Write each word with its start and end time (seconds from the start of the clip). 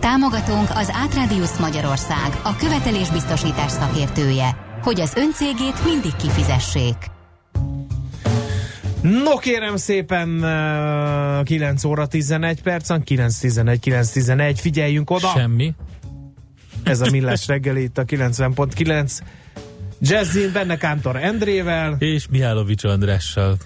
Támogatónk 0.00 0.68
az 0.74 0.90
Átrádiusz 0.92 1.58
Magyarország, 1.58 2.40
a 2.42 2.56
követelésbiztosítás 2.56 3.70
szakértője, 3.70 4.56
hogy 4.82 5.00
az 5.00 5.14
öncégét 5.16 5.84
mindig 5.84 6.16
kifizessék. 6.16 6.96
No 9.02 9.36
kérem 9.36 9.76
szépen 9.76 10.44
9 11.44 11.84
óra 11.84 12.06
11 12.06 12.62
percen, 12.62 13.02
9.11, 13.06 13.76
9.11, 13.84 14.56
figyeljünk 14.60 15.10
oda! 15.10 15.28
Semmi. 15.34 15.74
Ez 16.82 17.00
a 17.00 17.10
Millás 17.10 17.46
reggeli 17.46 17.82
itt 17.82 17.98
a 17.98 18.04
90.9 18.04 19.18
Jazzin, 20.00 20.52
benne 20.52 20.76
Kántor 20.76 21.16
Endrével. 21.16 21.96
És 21.98 22.28
Mihálovics 22.28 22.84
Andrással. 22.84 23.56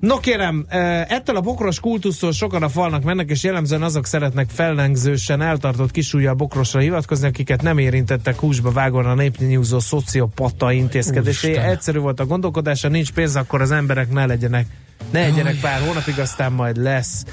No 0.00 0.18
kérem, 0.18 0.66
ettől 1.08 1.36
a 1.36 1.40
bokros 1.40 1.80
kultusztól 1.80 2.32
sokan 2.32 2.62
a 2.62 2.68
falnak 2.68 3.02
mennek, 3.02 3.30
és 3.30 3.42
jellemzően 3.42 3.82
azok 3.82 4.06
szeretnek 4.06 4.48
fellengzősen 4.48 5.42
eltartott 5.42 5.90
kisújjal 5.90 6.34
bokrosra 6.34 6.80
hivatkozni, 6.80 7.26
akiket 7.26 7.62
nem 7.62 7.78
érintettek 7.78 8.38
húsba 8.38 8.70
vágón 8.70 9.06
a 9.06 9.14
népnyúzó 9.14 9.78
szociopata 9.78 10.72
intézkedésé. 10.72 11.56
Egyszerű 11.56 11.98
volt 11.98 12.20
a 12.20 12.26
gondolkodása, 12.26 12.88
nincs 12.88 13.12
pénz, 13.12 13.36
akkor 13.36 13.60
az 13.60 13.70
emberek 13.70 14.12
ne 14.12 14.26
legyenek, 14.26 14.66
ne 15.10 15.20
legyenek 15.20 15.60
pár 15.60 15.80
hónapig, 15.80 16.18
aztán 16.18 16.52
majd 16.52 16.76
lesz. 16.76 17.24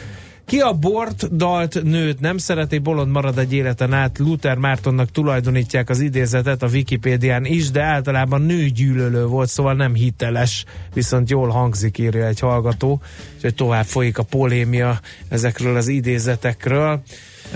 Ki 0.48 0.60
a 0.60 0.74
bort, 0.74 1.36
dalt, 1.36 1.84
nőt 1.84 2.20
nem 2.20 2.38
szereti, 2.38 2.78
bolond 2.78 3.12
marad 3.12 3.38
egy 3.38 3.54
életen 3.54 3.94
át. 3.94 4.18
Luther 4.18 4.58
Mártonnak 4.58 5.12
tulajdonítják 5.12 5.90
az 5.90 6.00
idézetet 6.00 6.64
a 6.64 6.68
Wikipédián 6.68 7.46
is, 7.46 7.72
de 7.72 7.82
általában 7.82 8.42
nőgyűlölő 8.42 9.26
volt, 9.26 9.50
szóval 9.50 9.74
nem 9.74 9.94
hiteles, 9.94 10.66
viszont 10.94 11.30
jól 11.30 11.50
hangzik, 11.50 11.98
írja 11.98 12.26
egy 12.26 12.40
hallgató, 12.40 13.02
úgyhogy 13.36 13.56
tovább 13.56 13.86
folyik 13.86 14.18
a 14.18 14.24
polémia 14.24 15.00
ezekről 15.30 15.76
az 15.76 15.88
idézetekről. 15.88 17.02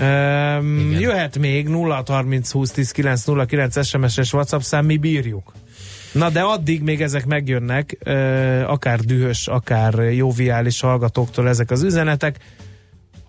Um, 0.00 0.90
jöhet 0.90 1.38
még 1.38 1.68
0 1.68 2.02
30 2.06 2.50
20 2.50 2.70
10 2.70 2.90
9 2.90 3.24
0 3.24 3.44
9 3.44 3.86
SMS-es 3.86 4.32
WhatsApp 4.32 4.60
szám, 4.60 4.84
mi 4.84 4.96
bírjuk. 4.96 5.52
Na 6.12 6.30
de 6.30 6.40
addig 6.40 6.82
még 6.82 7.02
ezek 7.02 7.26
megjönnek, 7.26 7.96
akár 8.66 9.00
dühös, 9.00 9.46
akár 9.46 9.94
joviális 9.94 10.80
hallgatóktól 10.80 11.48
ezek 11.48 11.70
az 11.70 11.82
üzenetek, 11.82 12.38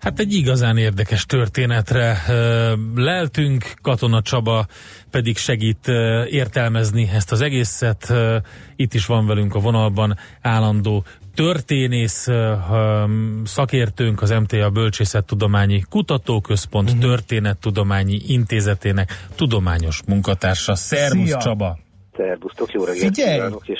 Hát 0.00 0.18
egy 0.18 0.32
igazán 0.32 0.76
érdekes 0.76 1.26
történetre 1.26 2.18
leltünk, 2.94 3.72
Katona 3.82 4.22
Csaba 4.22 4.66
pedig 5.10 5.36
segít 5.36 5.88
értelmezni 6.30 7.10
ezt 7.14 7.32
az 7.32 7.40
egészet. 7.40 8.12
Itt 8.76 8.94
is 8.94 9.06
van 9.06 9.26
velünk 9.26 9.54
a 9.54 9.58
vonalban 9.58 10.16
állandó 10.42 11.04
történész 11.34 12.26
szakértőnk, 13.44 14.22
az 14.22 14.30
MTA 14.30 14.70
Bölcsészettudományi 14.70 15.82
Kutatóközpont 15.90 16.88
uh-huh. 16.88 17.04
Történettudományi 17.04 18.20
Intézetének 18.26 19.26
tudományos 19.36 20.02
munkatársa. 20.06 20.74
Szervusz 20.74 21.26
Szia. 21.26 21.38
Csaba! 21.38 21.78
Szervusztok, 22.16 22.72
jó 22.72 22.84
reggelt 22.84 23.14
kívánok, 23.14 23.68
és 23.68 23.78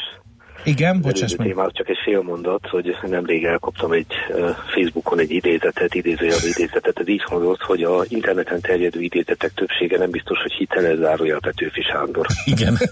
igen, 0.64 1.00
bocsáss 1.00 1.36
meg. 1.36 1.46
Témához 1.46 1.72
csak 1.74 1.88
egy 1.88 1.98
fél 2.04 2.22
mondat, 2.22 2.66
hogy 2.66 2.96
nemrég 3.08 3.44
elkaptam 3.44 3.92
egy 3.92 4.06
Facebookon 4.74 5.18
egy 5.18 5.30
idézetet, 5.30 5.94
idézőjel 5.94 6.38
idézetet. 6.42 6.98
Ez 6.98 7.08
így 7.08 7.22
hangzott, 7.24 7.60
hogy 7.60 7.82
a 7.82 8.04
interneten 8.08 8.60
terjedő 8.60 9.00
idézetek 9.00 9.52
többsége 9.54 9.98
nem 9.98 10.10
biztos, 10.10 10.38
hogy 10.42 10.52
hiteles 10.52 10.98
zárója 10.98 11.38
Petőfi 11.40 11.82
Sándor. 11.82 12.26
Igen. 12.44 12.78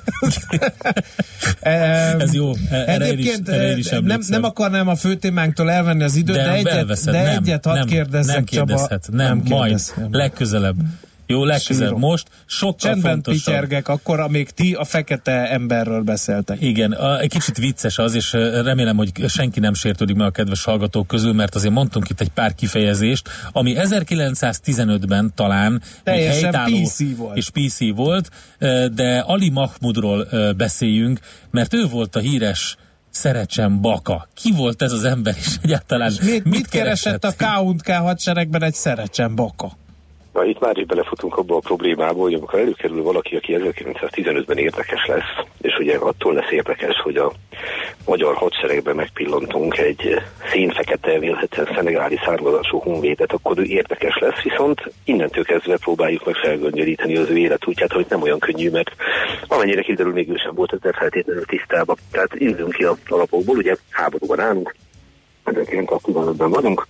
Ez 2.18 2.34
jó. 2.34 2.50
Erre 2.70 3.04
Egyébként 3.04 3.48
is, 3.48 3.54
erre 3.54 3.76
is 3.76 3.88
nem, 3.88 4.20
nem 4.28 4.44
akarnám 4.44 4.88
a 4.88 4.94
főtémánktól 4.94 5.70
elvenni 5.70 6.02
az 6.02 6.16
időt, 6.16 6.36
de, 6.36 6.42
de 6.42 6.52
egyet, 6.52 7.04
de 7.04 7.10
nem, 7.10 7.42
egyet 7.42 7.64
hadd 7.64 7.74
nem, 7.74 7.86
kérdezzek, 7.86 8.34
nem 8.34 8.44
kérdezhet, 8.44 9.04
Csaba. 9.04 9.16
Nem, 9.16 9.36
nem 9.36 9.58
majd, 9.58 9.80
legközelebb. 10.10 10.76
Jó, 11.26 11.44
legközelebb 11.44 11.98
most. 11.98 12.28
Sokkal 12.46 12.76
Csendben 12.78 13.12
fontosabb. 13.12 13.44
pityergek, 13.44 13.88
akkor, 13.88 14.20
amíg 14.20 14.50
ti 14.50 14.74
a 14.74 14.84
fekete 14.84 15.50
emberről 15.50 16.02
beszéltek. 16.02 16.60
Igen, 16.60 16.92
a, 16.92 17.18
egy 17.18 17.30
kicsit 17.30 17.56
vicces 17.56 17.98
az, 17.98 18.14
és 18.14 18.32
remélem, 18.32 18.96
hogy 18.96 19.28
senki 19.28 19.60
nem 19.60 19.74
sértődik 19.74 20.16
meg 20.16 20.26
a 20.26 20.30
kedves 20.30 20.64
hallgatók 20.64 21.06
közül, 21.06 21.32
mert 21.32 21.54
azért 21.54 21.74
mondtunk 21.74 22.08
itt 22.08 22.20
egy 22.20 22.28
pár 22.30 22.54
kifejezést, 22.54 23.28
ami 23.52 23.74
1915-ben 23.78 25.32
talán 25.34 25.82
Teljesen 26.02 26.64
PC 26.64 27.16
volt. 27.16 27.36
és 27.36 27.50
PC 27.50 27.78
volt, 27.94 28.30
de 28.94 29.18
Ali 29.18 29.50
Mahmudról 29.50 30.28
beszéljünk, 30.56 31.20
mert 31.50 31.74
ő 31.74 31.86
volt 31.86 32.16
a 32.16 32.20
híres 32.20 32.76
Szerecsen 33.10 33.80
Baka. 33.80 34.28
Ki 34.34 34.52
volt 34.52 34.82
ez 34.82 34.92
az 34.92 35.04
ember, 35.04 35.34
és 35.38 35.56
egyáltalán 35.62 36.10
és 36.10 36.20
mit, 36.20 36.30
mit, 36.30 36.44
mit 36.44 36.68
keresett 36.68 37.24
a 37.24 37.32
K.U.N.K. 37.36 37.90
hadseregben 37.90 38.62
egy 38.62 38.74
Szerecsen 38.74 39.34
Baka? 39.34 39.72
Na 40.36 40.44
itt 40.44 40.60
már 40.60 40.76
is 40.76 40.86
belefutunk 40.86 41.36
abba 41.36 41.56
a 41.56 41.60
problémába, 41.60 42.20
hogy 42.22 42.34
amikor 42.34 42.58
előkerül 42.58 43.02
valaki, 43.02 43.36
aki 43.36 43.56
1915-ben 43.58 44.58
érdekes 44.58 45.06
lesz, 45.06 45.46
és 45.60 45.78
ugye 45.78 45.96
attól 45.96 46.34
lesz 46.34 46.50
érdekes, 46.50 47.00
hogy 47.02 47.16
a 47.16 47.32
magyar 48.06 48.34
hadseregben 48.34 48.96
megpillantunk 48.96 49.78
egy 49.78 50.22
színfekete, 50.52 51.18
vélhetően 51.18 51.68
szenegáli 51.74 52.18
származású 52.24 52.78
honvédet, 52.78 53.32
akkor 53.32 53.58
ő 53.58 53.62
érdekes 53.62 54.18
lesz, 54.20 54.42
viszont 54.42 54.92
innentől 55.04 55.44
kezdve 55.44 55.76
próbáljuk 55.76 56.24
meg 56.24 56.34
felgöngyöríteni 56.34 57.16
az 57.16 57.30
ő 57.30 57.36
életútját, 57.36 57.92
hogy 57.92 58.06
nem 58.08 58.22
olyan 58.22 58.38
könnyű, 58.38 58.70
mert 58.70 58.90
amennyire 59.46 59.82
kiderül, 59.82 60.12
még 60.12 60.28
ő 60.28 60.36
sem 60.36 60.54
volt 60.54 60.72
ezzel 60.72 60.92
feltétlenül 60.98 61.44
tisztában. 61.44 61.96
Tehát 62.10 62.34
indulunk 62.34 62.74
ki 62.74 62.84
a 62.84 62.96
alapokból, 63.06 63.56
ugye 63.56 63.76
háborúban 63.90 64.40
állunk, 64.40 64.74
1915-ben 65.46 66.50
vagyunk, 66.50 66.86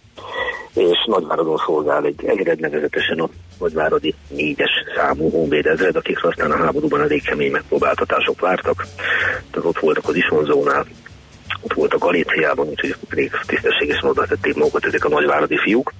és 0.74 1.04
Nagyváradon 1.06 1.56
szolgál 1.66 2.04
egy 2.04 2.24
egred 2.26 2.60
nevezetesen 2.60 3.18
a 3.18 3.28
Nagyváradi 3.58 4.14
négyes 4.28 4.70
számú 4.96 5.30
honvéd 5.30 5.66
ezred, 5.66 5.96
akik 5.96 6.24
aztán 6.24 6.50
a 6.50 6.56
háborúban 6.56 7.00
elég 7.00 7.22
kemény 7.22 7.50
megpróbáltatások 7.50 8.40
vártak. 8.40 8.86
Tehát 9.50 9.68
ott 9.68 9.78
voltak 9.78 10.08
az 10.08 10.16
Isonzónál, 10.16 10.86
ott 11.60 11.72
voltak 11.72 12.00
Galíciában, 12.00 12.68
úgyhogy 12.68 12.94
elég 13.08 13.30
tisztességes 13.46 14.00
módon 14.00 14.26
tették 14.28 14.54
magukat 14.54 14.84
ezek 14.84 15.04
a 15.04 15.08
nagyváradi 15.08 15.56
fiúk, 15.56 15.92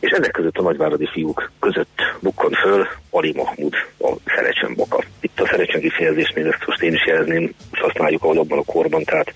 és 0.00 0.10
ennek 0.10 0.30
között 0.30 0.56
a 0.56 0.62
nagyváradi 0.62 1.08
fiúk 1.12 1.50
között 1.60 1.98
bukkan 2.20 2.50
föl 2.50 2.86
Ali 3.10 3.32
Mahmud, 3.36 3.74
a 3.98 4.12
Szerecsen 4.24 4.74
Baka. 4.74 5.02
Itt 5.20 5.40
a 5.40 5.46
Szerecsen 5.46 5.80
kifejezésnél 5.80 6.48
ezt 6.48 6.66
most 6.66 6.82
én 6.82 6.92
is 6.92 7.06
jelezném, 7.06 7.54
használjuk 7.72 8.22
ahol 8.22 8.38
abban 8.38 8.58
a 8.58 8.72
korban, 8.72 9.02
tehát 9.02 9.32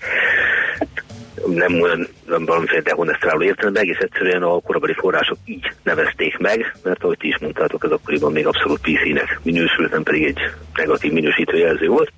nem 1.47 1.81
olyan 1.81 2.07
nem 2.27 2.45
valamiféle 2.45 2.81
dehonestáló 2.81 3.41
értelemben, 3.43 3.83
egész 3.83 3.99
egyszerűen 3.99 4.43
a 4.43 4.59
korabeli 4.59 4.93
források 4.93 5.37
így 5.45 5.71
nevezték 5.83 6.37
meg, 6.37 6.75
mert 6.83 7.03
ahogy 7.03 7.17
ti 7.17 7.27
is 7.27 7.37
mondtátok, 7.37 7.83
ez 7.83 7.91
akkoriban 7.91 8.31
még 8.31 8.47
abszolút 8.47 8.79
PC-nek 8.81 9.39
minősült, 9.43 9.91
nem 9.91 10.03
pedig 10.03 10.23
egy 10.23 10.39
negatív 10.73 11.11
minősítő 11.11 11.57
jelző 11.57 11.87
volt. 11.87 12.11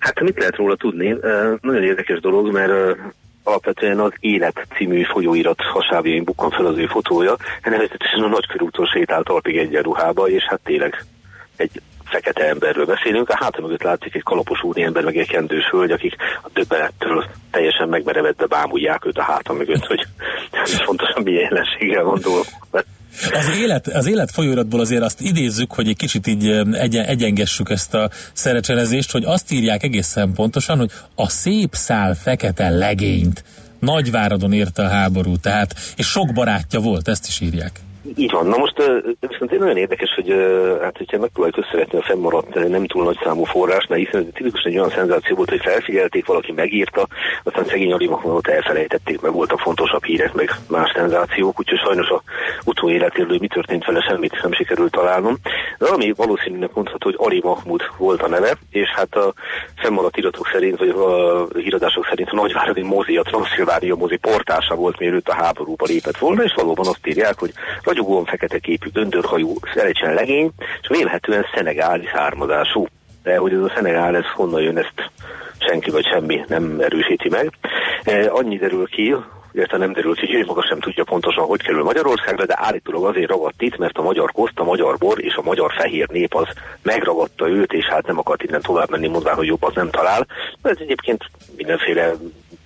Hát 0.00 0.20
mit 0.20 0.38
lehet 0.38 0.56
róla 0.56 0.76
tudni? 0.76 1.16
Nagyon 1.60 1.84
érdekes 1.84 2.20
dolog, 2.20 2.52
mert 2.52 2.98
alapvetően 3.42 4.00
az 4.00 4.12
Élet 4.20 4.66
című 4.76 5.02
folyóirat 5.02 5.60
hasábjain 5.60 6.24
bukkan 6.24 6.50
fel 6.50 6.66
az 6.66 6.78
ő 6.78 6.86
fotója, 6.86 7.36
nevezetesen 7.62 8.22
a 8.22 8.28
nagykörúton 8.28 8.86
sétált 8.86 9.28
alpig 9.28 9.56
egyenruhába, 9.56 10.28
és 10.28 10.42
hát 10.48 10.60
tényleg 10.64 11.04
egy 11.56 11.80
fekete 12.10 12.48
emberről 12.48 12.86
beszélünk, 12.86 13.28
a 13.28 13.36
háta 13.40 13.60
mögött 13.60 13.82
látszik 13.82 14.14
egy 14.14 14.22
kalapos 14.22 14.60
ember, 14.74 15.04
meg 15.04 15.16
egy 15.16 15.28
kendős 15.28 15.68
hölgy, 15.70 15.90
akik 15.90 16.14
a 16.42 16.48
döbbenettől 16.52 17.24
teljesen 17.50 17.88
megmerevedve 17.88 18.46
bámulják 18.46 19.06
őt 19.06 19.18
a 19.18 19.22
háta 19.22 19.52
mögött, 19.52 19.86
hogy 19.86 20.06
fontosan 20.86 21.22
milyen 21.22 21.42
jelenséggel 21.42 22.04
van 22.04 22.20
dolgok. 22.22 22.46
Az 23.32 23.58
élet, 23.58 23.86
az 23.86 24.06
élet 24.06 24.30
folyóiratból 24.30 24.80
azért 24.80 25.02
azt 25.02 25.20
idézzük, 25.20 25.72
hogy 25.72 25.88
egy 25.88 25.96
kicsit 25.96 26.26
így 26.26 26.46
egyen, 26.72 27.04
egyengessük 27.04 27.70
ezt 27.70 27.94
a 27.94 28.10
szerecselezést, 28.32 29.12
hogy 29.12 29.24
azt 29.24 29.52
írják 29.52 29.82
egészen 29.82 30.32
pontosan, 30.32 30.78
hogy 30.78 30.90
a 31.14 31.28
szép 31.28 31.68
szál 31.72 32.14
fekete 32.14 32.68
legényt 32.68 33.44
Nagyváradon 33.80 34.52
érte 34.52 34.82
a 34.82 34.88
háború, 34.88 35.36
tehát, 35.36 35.74
és 35.96 36.06
sok 36.06 36.32
barátja 36.32 36.80
volt, 36.80 37.08
ezt 37.08 37.26
is 37.26 37.40
írják. 37.40 37.80
Így 38.16 38.30
van. 38.30 38.46
Na 38.46 38.56
most 38.56 38.76
viszont 39.20 39.58
nagyon 39.58 39.76
érdekes, 39.76 40.14
hogy 40.14 40.28
hát 40.82 40.96
hogyha 40.96 41.18
megpróbáljuk 41.18 41.64
összevetni 41.66 41.98
a 41.98 42.02
fennmaradt 42.02 42.68
nem 42.68 42.86
túl 42.86 43.04
nagy 43.04 43.18
számú 43.22 43.44
forrás, 43.44 43.86
mert 43.86 44.02
hiszen 44.02 44.20
ez 44.20 44.32
tipikus 44.34 44.62
egy 44.62 44.78
olyan 44.78 44.90
szenzáció 44.90 45.36
volt, 45.36 45.50
hogy 45.50 45.60
felfigyelték, 45.60 46.26
valaki 46.26 46.52
megírta, 46.52 47.06
aztán 47.42 47.64
szegény 47.64 47.92
Alimakonot 47.92 48.48
elfelejtették, 48.48 49.20
meg 49.20 49.32
voltak 49.32 49.58
fontosabb 49.58 50.04
hírek, 50.04 50.32
meg 50.32 50.50
más 50.68 50.90
szenzációk, 50.94 51.58
úgyhogy 51.58 51.78
sajnos 51.78 52.08
a 52.08 52.22
utóéletéről, 52.64 53.38
mi 53.40 53.46
történt 53.46 53.84
vele, 53.84 54.00
semmit 54.00 54.42
nem 54.42 54.52
sikerült 54.52 54.92
találnom. 54.92 55.36
De 55.78 55.86
ami 55.86 56.12
valószínűleg 56.16 56.70
mondható, 56.74 57.08
hogy 57.10 57.26
Ali 57.26 57.40
Mahmud 57.44 57.82
volt 57.98 58.22
a 58.22 58.28
neve, 58.28 58.56
és 58.70 58.88
hát 58.88 59.14
a 59.14 59.32
fennmaradt 59.76 60.16
iratok 60.16 60.48
szerint, 60.52 60.78
vagy 60.78 60.88
a 60.88 61.46
híradások 61.58 62.06
szerint 62.08 62.30
a 62.30 62.34
Nagyváradi 62.34 62.82
mozi, 62.82 63.16
a 63.16 63.22
Transzilvánia 63.22 63.94
mozi 63.94 64.16
portása 64.16 64.74
volt, 64.74 64.98
mielőtt 64.98 65.28
a 65.28 65.34
háborúba 65.34 65.84
lépett 65.86 66.18
volna, 66.18 66.42
és 66.42 66.52
valóban 66.56 66.86
azt 66.86 67.06
írják, 67.06 67.38
hogy 67.38 67.52
ragyogóan 68.00 68.24
fekete 68.24 68.58
képű, 68.58 68.88
göndörhajú, 68.92 69.54
szerecsen 69.74 70.14
legény, 70.14 70.50
és 70.82 70.88
vélhetően 70.88 71.46
szenegáli 71.54 72.08
származású. 72.12 72.86
De 73.22 73.36
hogy 73.36 73.52
ez 73.52 73.60
a 73.60 73.72
szenegál, 73.74 74.16
ez 74.16 74.24
honnan 74.34 74.62
jön, 74.62 74.78
ezt 74.78 75.10
senki 75.58 75.90
vagy 75.90 76.04
semmi 76.04 76.44
nem 76.48 76.80
erősíti 76.80 77.28
meg. 77.28 77.50
E, 78.04 78.30
annyi 78.32 78.56
derül 78.56 78.86
ki, 78.86 79.14
illetve 79.52 79.76
nem 79.76 79.92
derült 79.92 80.20
ki, 80.20 80.36
hogy 80.36 80.46
maga 80.46 80.62
sem 80.62 80.80
tudja 80.80 81.04
pontosan, 81.04 81.44
hogy 81.44 81.62
kerül 81.62 81.82
Magyarországra, 81.82 82.46
de 82.46 82.58
állítólag 82.58 83.04
azért 83.04 83.30
ragadt 83.30 83.62
itt, 83.62 83.78
mert 83.78 83.98
a 83.98 84.02
magyar 84.02 84.32
koszt, 84.32 84.58
a 84.58 84.64
magyar 84.64 84.96
bor 84.98 85.24
és 85.24 85.34
a 85.34 85.42
magyar 85.42 85.72
fehér 85.72 86.08
nép 86.08 86.34
az 86.34 86.46
megragadta 86.82 87.48
őt, 87.48 87.72
és 87.72 87.84
hát 87.84 88.06
nem 88.06 88.18
akart 88.18 88.42
innen 88.42 88.60
tovább 88.60 88.90
menni, 88.90 89.08
mondván, 89.08 89.34
hogy 89.34 89.46
jobb 89.46 89.62
az 89.62 89.74
nem 89.74 89.90
talál. 89.90 90.26
Ez 90.62 90.76
egyébként 90.80 91.24
mindenféle 91.56 92.12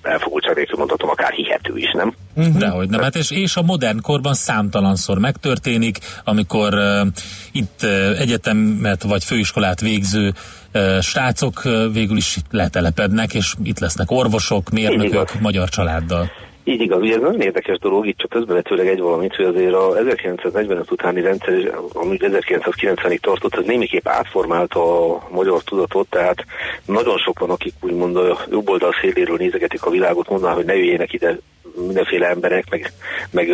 elfogultság 0.04 0.56
nélkül 0.56 0.78
mondhatom, 0.78 1.10
akár 1.10 1.32
hihető 1.32 1.76
is, 1.76 1.92
nem? 1.92 2.14
Uh-huh. 2.34 2.56
Dehogy 2.56 2.88
nem, 2.88 3.00
hát 3.00 3.16
és, 3.16 3.30
és 3.30 3.56
a 3.56 3.62
modern 3.62 4.00
korban 4.00 4.34
számtalanszor 4.34 5.18
megtörténik, 5.18 5.98
amikor 6.24 6.74
uh, 6.74 7.06
itt 7.52 7.80
uh, 7.82 8.20
egyetemet 8.20 9.02
vagy 9.02 9.24
főiskolát 9.24 9.80
végző 9.80 10.32
uh, 10.74 11.00
srácok 11.00 11.62
uh, 11.64 11.92
végül 11.92 12.16
is 12.16 12.36
letelepednek, 12.50 13.34
és 13.34 13.54
itt 13.62 13.78
lesznek 13.78 14.10
orvosok, 14.10 14.70
mérnökök, 14.70 15.40
magyar 15.40 15.68
családdal. 15.68 16.30
Így 16.66 16.80
igaz, 16.80 17.00
ugye 17.00 17.14
ez 17.14 17.20
nagyon 17.20 17.40
érdekes 17.40 17.78
dolog, 17.78 18.06
itt 18.06 18.18
csak 18.18 18.30
közbevetőleg 18.30 18.86
egy 18.86 19.00
valamit, 19.00 19.34
hogy 19.34 19.44
azért 19.44 19.74
a 19.74 19.98
1945 19.98 20.90
utáni 20.90 21.20
rendszer, 21.20 21.78
ami 21.92 22.16
1990-ig 22.20 23.18
tartott, 23.18 23.54
az 23.54 23.64
némiképp 23.64 24.08
átformálta 24.08 25.12
a 25.14 25.22
magyar 25.30 25.62
tudatot, 25.62 26.08
tehát 26.08 26.44
nagyon 26.86 27.18
sokan, 27.18 27.50
akik 27.50 27.74
úgymond 27.80 28.16
a 28.16 28.38
jobb 28.50 28.68
oldal 28.68 28.94
széléről 29.00 29.36
nézegetik 29.36 29.84
a 29.84 29.90
világot, 29.90 30.28
mondaná, 30.28 30.54
hogy 30.54 30.64
ne 30.64 30.76
jöjjenek 30.76 31.12
ide 31.12 31.38
mindenféle 31.76 32.28
emberek, 32.28 32.70
meg, 32.70 32.92
meg 33.30 33.48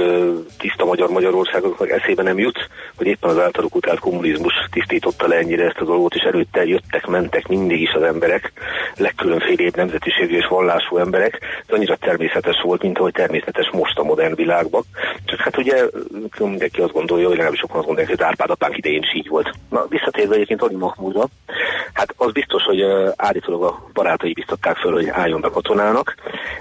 tiszta 0.58 0.84
magyar 0.84 1.10
Magyarországoknak 1.10 1.90
eszébe 1.90 2.22
nem 2.22 2.38
jut, 2.38 2.68
hogy 2.96 3.06
éppen 3.06 3.30
az 3.30 3.38
általuk 3.38 3.74
utált 3.74 3.98
kommunizmus 3.98 4.52
tisztította 4.70 5.26
le 5.26 5.36
ennyire 5.36 5.64
ezt 5.64 5.80
a 5.80 5.84
dolgot, 5.84 6.14
és 6.14 6.22
előtte 6.22 6.64
jöttek, 6.64 7.06
mentek 7.06 7.48
mindig 7.48 7.80
is 7.80 7.92
az 7.92 8.02
emberek, 8.02 8.52
legkülönfélébb 8.96 9.76
nemzetiségű 9.76 10.36
és 10.36 10.46
vallású 10.46 10.96
emberek. 10.96 11.38
Ez 11.66 11.74
annyira 11.74 11.96
természetes 11.96 12.60
volt, 12.62 12.82
mint 12.82 12.98
ahogy 13.00 13.12
természetes 13.12 13.70
most 13.72 13.98
a 13.98 14.02
modern 14.02 14.34
világban. 14.34 14.82
Csak 15.24 15.38
hát 15.38 15.56
ugye 15.56 15.84
mindenki 16.38 16.80
azt 16.80 16.92
gondolja, 16.92 17.26
hogy 17.26 17.32
legalábbis 17.34 17.60
sokan 17.60 17.76
azt 17.76 17.86
gondolják, 17.86 18.16
hogy 18.16 18.26
Árpád 18.26 18.50
apánk 18.50 18.76
idején 18.76 19.02
is 19.02 19.14
így 19.14 19.28
volt. 19.28 19.50
Na, 19.70 19.86
visszatérve 19.88 20.34
egyébként 20.34 20.62
Ali 20.62 20.74
Mahmudra, 20.74 21.28
hát 21.92 22.14
az 22.16 22.32
biztos, 22.32 22.62
hogy 22.62 22.82
állítólag 23.16 23.62
a 23.62 23.88
barátai 23.92 24.32
biztatták 24.32 24.76
föl, 24.76 24.92
hogy 24.92 25.08
álljon 25.08 25.40
be 25.40 25.48
katonának. 25.48 26.14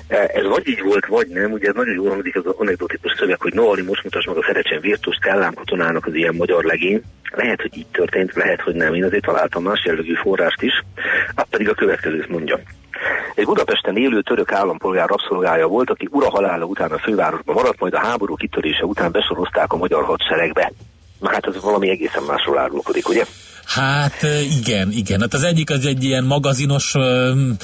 Ez 0.08 0.46
vagy 0.46 0.68
így 0.68 0.82
volt, 0.82 1.06
vagy 1.06 1.28
nem, 1.28 1.52
ugye 1.52 1.72
nagyon 1.74 1.94
jól 1.94 2.10
hangzik 2.10 2.36
az 2.36 2.46
anekdotikus 2.58 3.14
szöveg, 3.18 3.42
hogy 3.42 3.54
Noali 3.54 3.82
most 3.82 4.04
mutas 4.04 4.26
meg 4.26 4.38
a 4.38 4.44
Ferecsen 4.44 4.82
Virtus 4.82 5.18
Kállám 5.22 5.54
katonának 5.54 6.06
az 6.06 6.14
ilyen 6.14 6.36
magyar 6.36 6.64
legény. 6.64 7.02
Lehet, 7.32 7.62
hogy 7.62 7.78
így 7.78 7.88
történt, 7.92 8.34
lehet, 8.34 8.62
hogy 8.62 8.76
nem. 8.76 8.94
Én 8.94 9.04
azért 9.04 9.26
találtam 9.26 9.64
más 9.64 9.86
jellegű 9.86 10.14
forrást 10.14 10.62
is. 10.62 10.84
Hát 11.36 11.48
pedig 11.50 11.70
a 11.70 11.74
következőt 11.74 12.30
mondja. 12.30 12.60
Egy 13.36 13.46
Budapesten 13.46 13.98
élő 13.98 14.22
török 14.22 14.52
állampolgár 14.52 15.08
rabszolgája 15.08 15.68
volt, 15.68 15.90
aki 15.90 16.08
ura 16.12 16.30
halála 16.30 16.66
után 16.66 16.92
a 16.92 16.98
fővárosban 16.98 17.56
maradt, 17.56 17.80
majd 17.80 17.94
a 17.94 18.00
háború 18.00 18.36
kitörése 18.36 18.86
után 18.86 19.12
besorozták 19.12 19.74
a 19.74 19.78
magyar 19.78 20.04
hadseregbe. 20.04 20.72
Na 21.20 21.30
hát 21.32 21.46
ez 21.46 21.62
valami 21.62 21.90
egészen 21.90 22.24
másról 22.24 22.58
árulkodik, 22.58 23.10
ugye? 23.10 23.26
Hát 23.66 24.26
igen, 24.60 24.92
igen. 24.92 25.20
Hát 25.20 25.34
az 25.34 25.44
egyik 25.44 25.70
az 25.70 25.86
egy 25.86 26.04
ilyen 26.04 26.24
magazinos, 26.24 26.94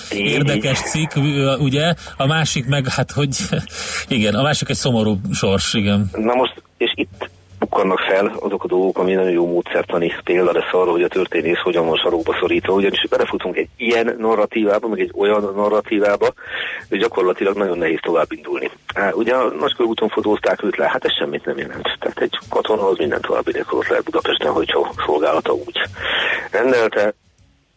érdekes 0.09 0.79
cikk, 0.79 1.11
ugye? 1.59 1.93
A 2.17 2.25
másik 2.25 2.65
meg, 2.65 2.87
hát 2.87 3.11
hogy 3.11 3.37
igen, 4.07 4.35
a 4.35 4.41
másik 4.41 4.69
egy 4.69 4.75
szomorú 4.75 5.19
sors, 5.33 5.73
igen. 5.73 6.09
Na 6.13 6.33
most, 6.33 6.61
és 6.77 6.91
itt 6.95 7.29
bukkannak 7.65 7.99
fel 7.99 8.35
azok 8.39 8.63
a 8.63 8.67
dolgok, 8.67 8.97
ami 8.97 9.13
nagyon 9.13 9.31
jó 9.31 9.47
módszertani 9.47 10.13
példa 10.23 10.51
lesz 10.51 10.73
arra, 10.73 10.91
hogy 10.91 11.03
a 11.03 11.07
történész 11.07 11.59
hogyan 11.63 11.85
van 11.85 11.95
sarokba 11.95 12.37
szorítva, 12.39 12.73
ugyanis 12.73 13.07
belefutunk 13.09 13.57
egy 13.57 13.67
ilyen 13.77 14.15
narratívába, 14.19 14.87
meg 14.87 14.99
egy 14.99 15.11
olyan 15.15 15.51
narratívába, 15.55 16.27
hogy 16.89 16.99
gyakorlatilag 16.99 17.55
nagyon 17.57 17.77
nehéz 17.77 17.99
tovább 18.01 18.31
indulni. 18.31 18.69
Há, 18.95 19.11
ugye 19.11 19.35
a 19.35 19.51
úton 19.77 20.09
fotózták 20.09 20.63
őt 20.63 20.77
le, 20.77 20.89
hát 20.89 21.05
ez 21.05 21.13
semmit 21.13 21.45
nem 21.45 21.57
jelent. 21.57 21.97
Tehát 21.99 22.19
egy 22.19 22.37
katona 22.49 22.87
az 22.87 22.97
minden 22.97 23.21
további 23.21 23.51
nélkül 23.51 23.79
lehet 23.89 24.03
Budapesten, 24.03 24.51
hogyha 24.51 24.93
szolgálata 25.05 25.53
úgy 25.53 25.81
rendelte, 26.51 27.13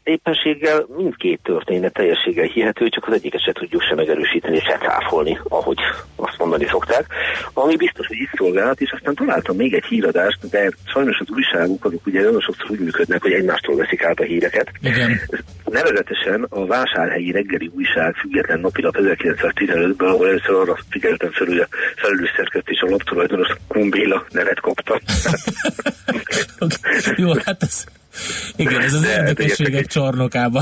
éppenséggel 0.09 0.87
mindkét 0.97 1.41
történet 1.43 1.93
teljességgel 1.93 2.45
hihető, 2.45 2.89
csak 2.89 3.07
az 3.07 3.15
egyiket 3.15 3.43
se 3.45 3.53
tudjuk 3.53 3.83
sem 3.83 3.97
megerősíteni 3.97 4.61
se 4.61 4.79
cáfolni, 4.79 5.39
ahogy 5.49 5.79
azt 6.17 6.39
mondani 6.39 6.67
szokták. 6.67 7.07
Ami 7.53 7.77
biztos, 7.77 8.07
hogy 8.07 8.17
itt 8.17 8.37
szolgálat, 8.37 8.81
és 8.81 8.91
aztán 8.91 9.15
találtam 9.15 9.57
még 9.57 9.75
egy 9.75 9.85
híradást, 9.85 10.49
de 10.51 10.71
sajnos 10.85 11.19
az 11.19 11.27
újságok, 11.31 11.85
azok 11.85 12.07
ugye 12.07 12.23
nagyon 12.23 12.41
sokszor 12.41 12.71
úgy 12.71 12.81
működnek, 12.81 13.23
hogy 13.23 13.33
egymástól 13.33 13.77
veszik 13.77 14.05
át 14.05 14.21
a 14.21 14.25
híreket. 14.25 14.71
Igen. 14.81 15.21
Nevezetesen 15.65 16.47
a 16.49 16.67
Vásárhelyi 16.67 17.31
reggeli 17.31 17.71
újság 17.75 18.15
független 18.15 18.61
napilap 18.61 18.97
1915-ből, 18.99 20.09
ahol 20.09 20.29
először 20.29 20.55
arra 20.55 20.79
figyeltem 20.91 21.31
fel, 21.31 21.47
hogy 21.47 21.59
a 21.59 21.69
felelős 21.97 22.31
szerkesztés 22.37 22.81
a 22.81 22.91
laptulajdonos 22.91 23.49
Kumbéla 23.69 24.27
nevet 24.31 24.61
kapta. 24.61 25.01
Jó, 27.17 27.33
hát 27.45 27.63
ez 27.63 27.98
igen, 28.57 28.81
ez 28.81 28.95
az 28.95 29.01
De 29.01 29.11
érdekességek 29.11 29.87
csarnokába 29.87 30.61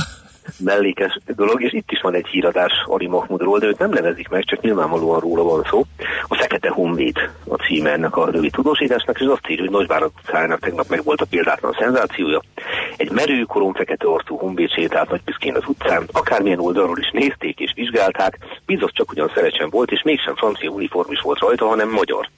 mellékes 0.58 1.18
dolog, 1.36 1.62
és 1.62 1.72
itt 1.72 1.90
is 1.90 2.00
van 2.00 2.14
egy 2.14 2.26
híradás 2.26 2.72
Ari 2.84 3.06
Mahmudról, 3.06 3.58
de 3.58 3.66
őt 3.66 3.78
nem 3.78 3.90
nevezik 3.90 4.28
meg, 4.28 4.44
csak 4.44 4.60
nyilvánvalóan 4.60 5.20
róla 5.20 5.42
van 5.42 5.66
szó. 5.70 5.84
A 6.28 6.34
Fekete 6.34 6.68
Honvéd 6.68 7.16
a 7.48 7.54
címe 7.54 7.92
ennek 7.92 8.16
a 8.16 8.30
rövid 8.30 8.52
tudósításnak, 8.52 9.20
és 9.20 9.26
azt 9.26 9.48
írja, 9.48 9.64
hogy 9.64 9.72
Nagyvárad 9.72 10.10
utcájának 10.22 10.60
tegnap 10.60 10.88
meg 10.88 11.04
volt 11.04 11.20
a 11.20 11.26
példátlan 11.30 11.76
szenzációja. 11.78 12.42
Egy 12.96 13.10
merő 13.10 13.42
korom 13.42 13.74
fekete 13.74 14.06
arcú 14.06 14.36
honvéd 14.36 14.70
sétált 14.70 15.10
nagy 15.10 15.22
büszkén 15.24 15.54
az 15.54 15.64
utcán, 15.66 16.04
akármilyen 16.12 16.60
oldalról 16.60 16.98
is 16.98 17.10
nézték 17.12 17.58
és 17.58 17.72
vizsgálták, 17.74 18.38
biztos 18.66 18.90
csak 18.94 19.10
ugyan 19.10 19.30
szerecsen 19.34 19.70
volt, 19.70 19.90
és 19.90 20.02
mégsem 20.02 20.34
francia 20.34 20.70
uniform 20.70 21.12
is 21.12 21.20
volt 21.20 21.38
rajta, 21.38 21.66
hanem 21.66 21.90
magyar. 21.90 22.28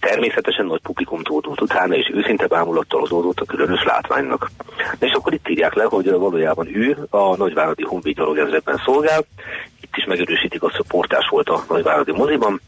Természetesen 0.00 0.66
nagy 0.66 0.80
publikum 0.80 1.22
tódult 1.22 1.60
utána, 1.60 1.94
és 1.94 2.10
őszinte 2.14 2.46
bámulattal 2.46 3.02
adódott 3.04 3.40
a 3.40 3.44
különös 3.44 3.82
látványnak. 3.84 4.50
És 4.98 5.12
akkor 5.12 5.32
itt 5.32 5.48
írják 5.48 5.74
le, 5.74 5.84
hogy 5.84 6.10
valójában 6.10 6.76
ő 6.76 7.06
a 7.10 7.36
Nagyváradi 7.36 7.82
Honvéd 7.82 8.18
ezredben 8.18 8.80
szolgál, 8.84 9.24
itt 9.80 9.96
is 9.96 10.04
megerősítik 10.04 10.62
azt, 10.62 10.76
hogy 10.76 10.86
portás 10.86 11.28
volt 11.28 11.48
a 11.48 11.64
Nagyváradi 11.68 12.12
moziban, 12.12 12.60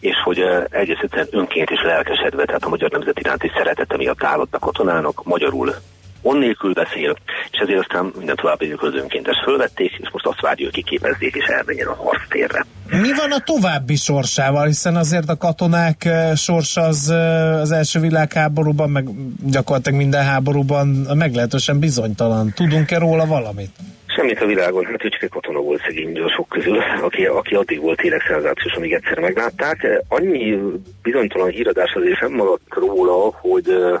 és 0.00 0.16
hogy 0.24 0.38
egész 0.70 0.98
egyszerűen 1.02 1.28
önként 1.30 1.70
is 1.70 1.82
lelkesedve, 1.82 2.44
tehát 2.44 2.64
a 2.64 2.68
magyar 2.68 2.90
nemzet 2.90 3.18
iránti 3.18 3.50
szeretete 3.56 3.96
miatt 3.96 4.22
állott 4.22 4.54
a 4.54 4.58
katonának, 4.58 5.24
magyarul 5.24 5.74
onnélkül 6.22 6.72
beszél, 6.72 7.16
és 7.56 7.62
ezért 7.62 7.78
aztán 7.78 8.12
minden 8.16 8.36
további 8.36 8.74
önkéntes 8.80 9.36
fölvették, 9.44 9.92
és 9.98 10.08
most 10.12 10.26
azt 10.26 10.40
várjuk, 10.40 10.74
hogy 10.74 10.84
kiképezzék 10.84 11.34
és 11.34 11.44
elmenjen 11.44 11.86
a 11.86 11.94
harctérre. 11.94 12.64
Mi 12.90 13.12
van 13.16 13.32
a 13.32 13.38
további 13.44 13.96
sorsával, 13.96 14.66
hiszen 14.66 14.96
azért 14.96 15.28
a 15.28 15.36
katonák 15.36 16.04
eh, 16.04 16.34
sorsa 16.34 16.80
az, 16.80 17.10
eh, 17.10 17.60
az 17.60 17.70
első 17.70 18.00
világháborúban, 18.00 18.90
meg 18.90 19.04
gyakorlatilag 19.44 19.98
minden 19.98 20.24
háborúban 20.24 20.86
meglehetősen 21.14 21.78
bizonytalan. 21.78 22.52
Tudunk-e 22.54 22.98
róla 22.98 23.26
valamit? 23.26 23.70
Semmit 24.06 24.40
a 24.40 24.46
világon, 24.46 24.84
hát 24.84 25.04
ő 25.04 25.08
csak 25.08 25.22
egy 25.22 25.28
katona 25.28 25.58
volt 25.58 25.80
szegény 25.80 26.18
sok 26.36 26.48
közül, 26.48 26.78
aki, 27.02 27.24
aki 27.24 27.54
addig 27.54 27.80
volt 27.80 27.98
tényleg 27.98 28.20
szenzációs, 28.28 28.74
amíg 28.74 28.92
egyszer 28.92 29.18
meglátták. 29.18 29.86
Annyi 30.08 30.58
bizonytalan 31.02 31.48
híradás 31.48 31.92
azért 31.92 32.18
sem 32.18 32.32
maradt 32.32 32.74
róla, 32.74 33.30
hogy 33.40 33.68
eh, 33.68 34.00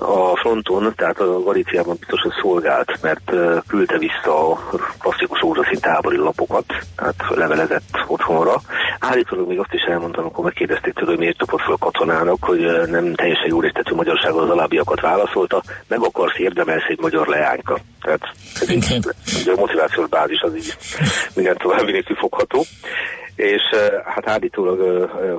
a 0.00 0.36
fronton, 0.36 0.92
tehát 0.96 1.20
a 1.20 1.42
Galíciában 1.42 1.96
biztos, 1.98 2.20
hogy 2.20 2.32
szolgált, 2.42 3.02
mert 3.02 3.32
küldte 3.66 3.98
vissza 3.98 4.50
a 4.50 4.60
klasszikus 4.98 5.42
ózsaszint 5.42 5.80
tábori 5.80 6.16
lapokat, 6.16 6.64
tehát 6.96 7.14
levelezett 7.28 8.04
otthonra. 8.06 8.60
Állítólag 8.98 9.48
még 9.48 9.58
azt 9.58 9.72
is 9.72 9.82
elmondtam, 9.82 10.24
amikor 10.24 10.44
megkérdezték 10.44 10.94
tőle, 10.94 11.10
hogy 11.10 11.18
miért 11.18 11.38
csapott 11.38 11.60
fel 11.60 11.76
katonának, 11.78 12.44
hogy 12.44 12.60
nem 12.86 13.14
teljesen 13.14 13.48
jól 13.48 13.64
értető 13.64 13.94
magyarsággal 13.94 14.42
az 14.42 14.50
alábbiakat 14.50 15.00
válaszolta, 15.00 15.62
meg 15.88 16.02
akarsz 16.02 16.38
érdemelsz 16.38 16.88
egy 16.88 17.00
magyar 17.00 17.26
leányka. 17.26 17.78
Tehát 18.02 18.20
ez 18.60 18.70
így, 18.70 19.48
a 19.48 19.60
motivációs 19.60 20.08
bázis 20.08 20.40
az 20.40 20.56
így 20.56 20.76
minden 21.34 21.56
további 21.56 21.92
nélkül 21.92 22.16
fogható. 22.16 22.64
És 23.40 23.62
hát 24.04 24.28
állítólag 24.28 24.80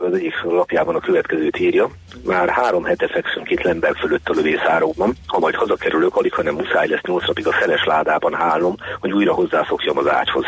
az 0.01 0.13
egyik 0.13 0.41
lapjában 0.43 0.95
a 0.95 0.99
következőt 0.99 1.59
írja. 1.59 1.89
Már 2.25 2.49
három 2.49 2.83
hete 2.83 3.07
fekszünk 3.07 3.49
itt 3.49 3.61
Lemberg 3.61 3.95
fölött 3.95 4.29
a 4.29 4.33
lövészáróban. 4.33 5.13
Ha 5.27 5.39
majd 5.39 5.55
hazakerülök, 5.55 6.15
alig, 6.15 6.33
hanem 6.33 6.55
muszáj 6.55 6.87
lesz 6.87 7.01
nyolc 7.01 7.27
napig 7.27 7.47
a 7.47 7.51
feles 7.51 7.83
ládában 7.85 8.33
hálnom, 8.33 8.75
hogy 8.99 9.11
újra 9.11 9.33
hozzászokjam 9.33 9.97
az 9.97 10.09
ágyhoz. 10.09 10.45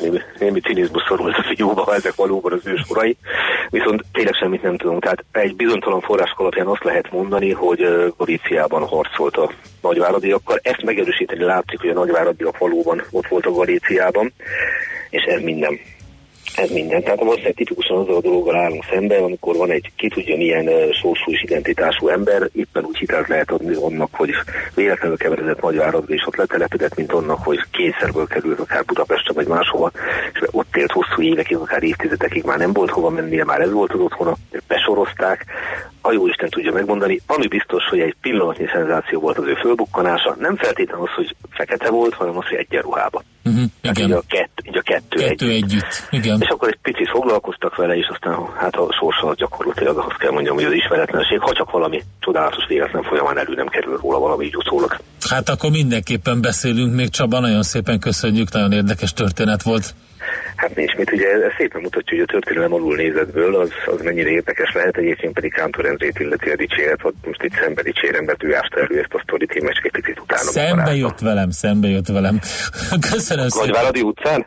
némi, 0.00 0.18
némi 0.38 0.60
cinizmus 0.60 1.02
szorul 1.08 1.30
a 1.30 1.54
fiúba, 1.54 1.82
ha 1.82 1.94
ezek 1.94 2.14
valóban 2.14 2.52
az 2.52 2.66
őskorai. 2.66 3.16
Viszont 3.70 4.04
tényleg 4.12 4.34
semmit 4.34 4.62
nem 4.62 4.76
tudunk. 4.76 5.02
Tehát 5.02 5.24
egy 5.32 5.56
bizonytalan 5.56 6.00
forrás 6.00 6.34
alapján 6.36 6.66
azt 6.66 6.84
lehet 6.84 7.10
mondani, 7.10 7.52
hogy 7.52 8.12
Galíciában 8.16 8.86
harcolt 8.86 9.36
a 9.36 9.50
nagyváradiakkal. 9.82 10.58
Ezt 10.62 10.82
megerősíteni 10.82 11.44
látszik, 11.44 11.80
hogy 11.80 11.90
a 11.90 11.94
nagyváradiak 11.94 12.58
valóban 12.58 13.02
ott 13.10 13.46
a 13.46 13.52
Galíciában, 13.52 14.32
és 15.10 15.22
ez 15.22 15.40
minden 15.40 15.78
ez 16.58 16.70
minden. 16.70 17.02
Tehát 17.02 17.18
valószínűleg 17.18 17.54
tipikusan 17.54 17.98
azzal 17.98 18.16
a 18.16 18.20
dologgal 18.20 18.56
állunk 18.56 18.84
szembe, 18.90 19.16
amikor 19.16 19.56
van 19.56 19.70
egy 19.70 19.92
ki 19.96 20.08
tudja 20.08 20.36
milyen 20.36 20.68
uh, 20.68 20.92
sorsúlyos 20.92 21.42
identitású 21.42 22.08
ember, 22.08 22.48
éppen 22.52 22.84
úgy 22.84 22.98
hitelt 22.98 23.28
lehet 23.28 23.50
adni 23.50 23.74
annak, 23.74 24.08
hogy 24.12 24.30
véletlenül 24.74 25.16
keveredett 25.16 25.60
Nagyváradra 25.60 26.14
és 26.14 26.26
ott 26.26 26.36
letelepedett, 26.36 26.96
mint 26.96 27.12
annak, 27.12 27.38
hogy 27.44 27.58
kényszerből 27.70 28.26
került 28.26 28.60
akár 28.60 28.84
Budapestre 28.84 29.32
vagy 29.32 29.46
máshova, 29.46 29.90
és 30.32 30.40
ott 30.50 30.76
élt 30.76 30.92
hosszú 30.92 31.22
évekig, 31.22 31.56
akár 31.56 31.82
évtizedekig 31.82 32.44
már 32.44 32.58
nem 32.58 32.72
volt 32.72 32.90
hova 32.90 33.10
mennie, 33.10 33.44
már 33.44 33.60
ez 33.60 33.72
volt 33.72 33.92
az 33.92 34.00
otthona, 34.00 34.36
besorozták, 34.66 35.44
a 36.08 36.12
jó 36.12 36.26
Isten 36.26 36.48
tudja 36.48 36.72
megmondani. 36.72 37.20
Ami 37.26 37.46
biztos, 37.46 37.84
hogy 37.84 38.00
egy 38.00 38.14
pillanatnyi 38.20 38.66
szenzáció 38.72 39.20
volt 39.20 39.38
az 39.38 39.46
ő 39.46 39.54
fölbukkanása, 39.54 40.36
nem 40.38 40.56
feltétlenül 40.56 41.04
az, 41.04 41.14
hogy 41.14 41.36
fekete 41.50 41.90
volt, 41.90 42.14
hanem 42.14 42.36
az, 42.36 42.46
hogy 42.46 42.56
egyenruhába. 42.56 43.22
Uh-huh, 43.44 43.64
igen. 43.82 44.08
Így 44.08 44.12
a, 44.12 44.22
kett, 44.28 44.60
így 44.64 44.76
a 44.76 44.82
kettő, 44.82 45.18
kettő 45.18 45.50
együtt. 45.50 45.62
együtt. 45.62 46.06
Igen. 46.10 46.40
És 46.40 46.48
akkor 46.48 46.68
egy 46.68 46.78
picit 46.82 47.10
foglalkoztak 47.10 47.76
vele, 47.76 47.96
és 47.96 48.06
aztán 48.06 48.36
hát 48.56 48.76
a 48.76 48.92
sorsa 48.92 49.34
gyakorlatilag 49.34 49.98
azt 49.98 50.18
kell 50.18 50.30
mondjam, 50.30 50.54
hogy 50.54 50.64
az 50.64 50.72
ismeretlenség, 50.72 51.40
ha 51.40 51.52
csak 51.52 51.70
valami 51.70 52.02
csodálatos 52.20 52.66
véletlen 52.68 53.02
folyamán 53.02 53.38
elő 53.38 53.54
nem 53.54 53.66
kerül 53.66 53.98
róla 54.02 54.18
valami 54.18 54.44
így 54.44 54.56
utólag. 54.56 54.96
Hát 55.28 55.48
akkor 55.48 55.70
mindenképpen 55.70 56.40
beszélünk 56.40 56.94
még 56.94 57.08
Csaba, 57.08 57.40
nagyon 57.40 57.62
szépen 57.62 57.98
köszönjük, 57.98 58.52
nagyon 58.52 58.72
érdekes 58.72 59.12
történet 59.12 59.62
volt. 59.62 59.94
Hát 60.56 60.76
nincs 60.76 60.94
mit, 60.94 61.12
ugye 61.12 61.26
ez 61.26 61.52
szépen 61.58 61.80
mutatja, 61.80 62.16
hogy 62.16 62.26
a 62.28 62.32
történelem 62.32 62.72
alul 62.72 62.96
nézetből 62.96 63.56
az, 63.56 63.70
az 63.86 64.00
mennyire 64.02 64.28
érdekes 64.28 64.72
lehet, 64.74 64.96
egyébként 64.96 65.32
pedig 65.32 65.52
Kántor 65.52 65.86
Enzét 65.86 66.18
illeti 66.18 66.50
a 66.50 66.56
dicséret, 66.56 67.00
hogy 67.00 67.14
most 67.24 67.42
itt 67.42 67.52
szembe 67.62 67.82
dicsérem, 67.82 68.24
mert 68.24 68.44
ő 68.44 68.54
ásta 68.54 68.80
elő 68.80 68.98
ezt 68.98 69.14
a 69.14 69.20
sztorit, 69.22 69.52
én 69.52 69.68
egy 69.68 69.90
picit 69.90 70.20
utána. 70.20 70.42
Szembe 70.42 70.94
jött 70.94 71.18
velem, 71.18 71.50
szembe 71.50 71.88
jött 71.88 72.06
velem. 72.06 72.40
Köszönöm 73.10 73.48
szépen. 73.48 73.68
Nagyváradi 73.68 74.00
utcán? 74.00 74.46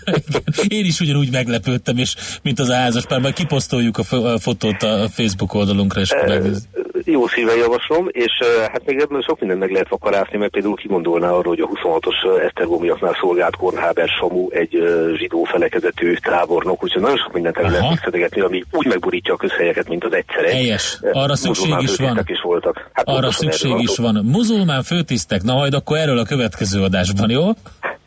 én 0.78 0.84
is 0.84 1.00
ugyanúgy 1.00 1.30
meglepődtem, 1.32 1.96
és 1.96 2.14
mint 2.42 2.58
az 2.58 2.68
a 2.68 2.74
házaspár, 2.74 3.20
majd 3.20 3.34
kiposztoljuk 3.34 3.98
a 3.98 4.38
fotót 4.38 4.82
a 4.82 5.08
Facebook 5.08 5.54
oldalunkra, 5.54 6.00
és 6.00 6.10
e, 6.10 6.40
jó 7.06 7.26
szíven 7.26 7.56
javaslom, 7.56 8.08
és 8.10 8.32
hát 8.72 8.82
még 8.86 8.98
ebből 8.98 9.22
sok 9.22 9.40
mindent 9.40 9.60
meg 9.60 9.70
lehet 9.70 9.88
vakarászni, 9.88 10.38
mert 10.38 10.50
például 10.50 10.76
kimondolná 10.76 11.30
arról, 11.30 11.56
hogy 11.56 11.60
a 11.60 11.68
26-os 11.68 12.44
Esztergomiaknál 12.44 13.16
szolgált 13.20 13.56
Kornháber 13.56 14.08
Samu 14.08 14.50
egy 14.50 14.78
zsidó 15.16 15.44
felekezetű 15.44 16.14
tábornok, 16.14 16.82
úgyhogy 16.82 17.02
nagyon 17.02 17.16
sok 17.16 17.32
mindent 17.32 17.56
el 17.56 17.70
lehet 17.70 18.00
szedegetni, 18.04 18.40
ami 18.40 18.64
úgy 18.70 18.86
megborítja 18.86 19.34
a 19.34 19.36
közhelyeket, 19.36 19.88
mint 19.88 20.04
az 20.04 20.12
egyszerek. 20.12 20.50
Helyes. 20.50 20.98
Arra 21.12 21.36
szükség 21.36 21.74
is 21.78 21.96
van. 21.96 22.20
Is 22.26 22.40
voltak. 22.42 22.90
Hát 22.92 23.08
Arra 23.08 23.30
szükség 23.30 23.78
is 23.78 23.96
van. 23.96 24.24
Muzulmán 24.24 24.82
főtisztek, 24.82 25.42
na 25.42 25.54
majd 25.54 25.74
akkor 25.74 25.96
erről 25.96 26.18
a 26.18 26.24
következő 26.24 26.82
adásban, 26.82 27.30
jó? 27.30 27.48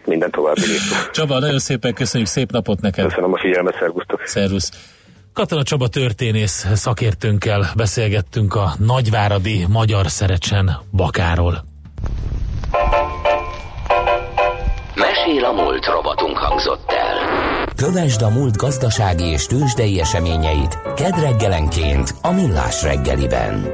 Minden 0.06 0.32
további. 0.32 0.62
Csaba, 1.12 1.40
nagyon 1.40 1.60
szépen 1.60 1.94
köszönjük, 1.94 2.30
szép 2.30 2.52
napot 2.52 2.82
neked. 2.82 3.06
Köszönöm 3.06 3.34
a 3.34 3.38
figyelmet, 3.38 3.76
szervusztok. 3.80 4.22
Szervusz. 4.26 4.72
Katona 5.40 5.64
Csaba 5.64 5.88
történész 5.88 6.68
szakértőnkkel 6.74 7.72
beszélgettünk 7.76 8.56
a 8.56 8.74
nagyváradi 8.78 9.66
magyar 9.70 10.10
szerecsen 10.10 10.80
Bakáról. 10.92 11.64
Mesél 14.96 15.46
a 15.46 15.52
múlt 15.52 15.86
robotunk 15.86 16.38
hangzott 16.38 16.92
el. 16.92 17.66
Kövesd 17.76 18.22
a 18.22 18.30
múlt 18.30 18.58
gazdasági 18.58 19.24
és 19.24 19.46
tőzsdei 19.46 20.00
eseményeit 20.00 20.78
kedreggelenként 20.96 22.16
a 22.22 22.32
Millás 22.32 22.84
reggeliben. 22.84 23.68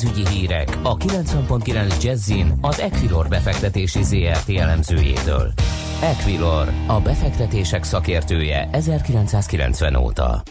Pénzügyi 0.00 0.38
hírek 0.38 0.78
a 0.82 0.96
90.9 0.96 2.02
Jazzin 2.02 2.52
az 2.60 2.80
Equilor 2.80 3.28
befektetési 3.28 4.02
ZRT 4.02 4.48
elemzőjétől. 4.48 5.52
Equilor, 6.02 6.72
a 6.86 7.00
befektetések 7.00 7.84
szakértője 7.84 8.68
1990 8.72 9.96
óta. 9.96 10.42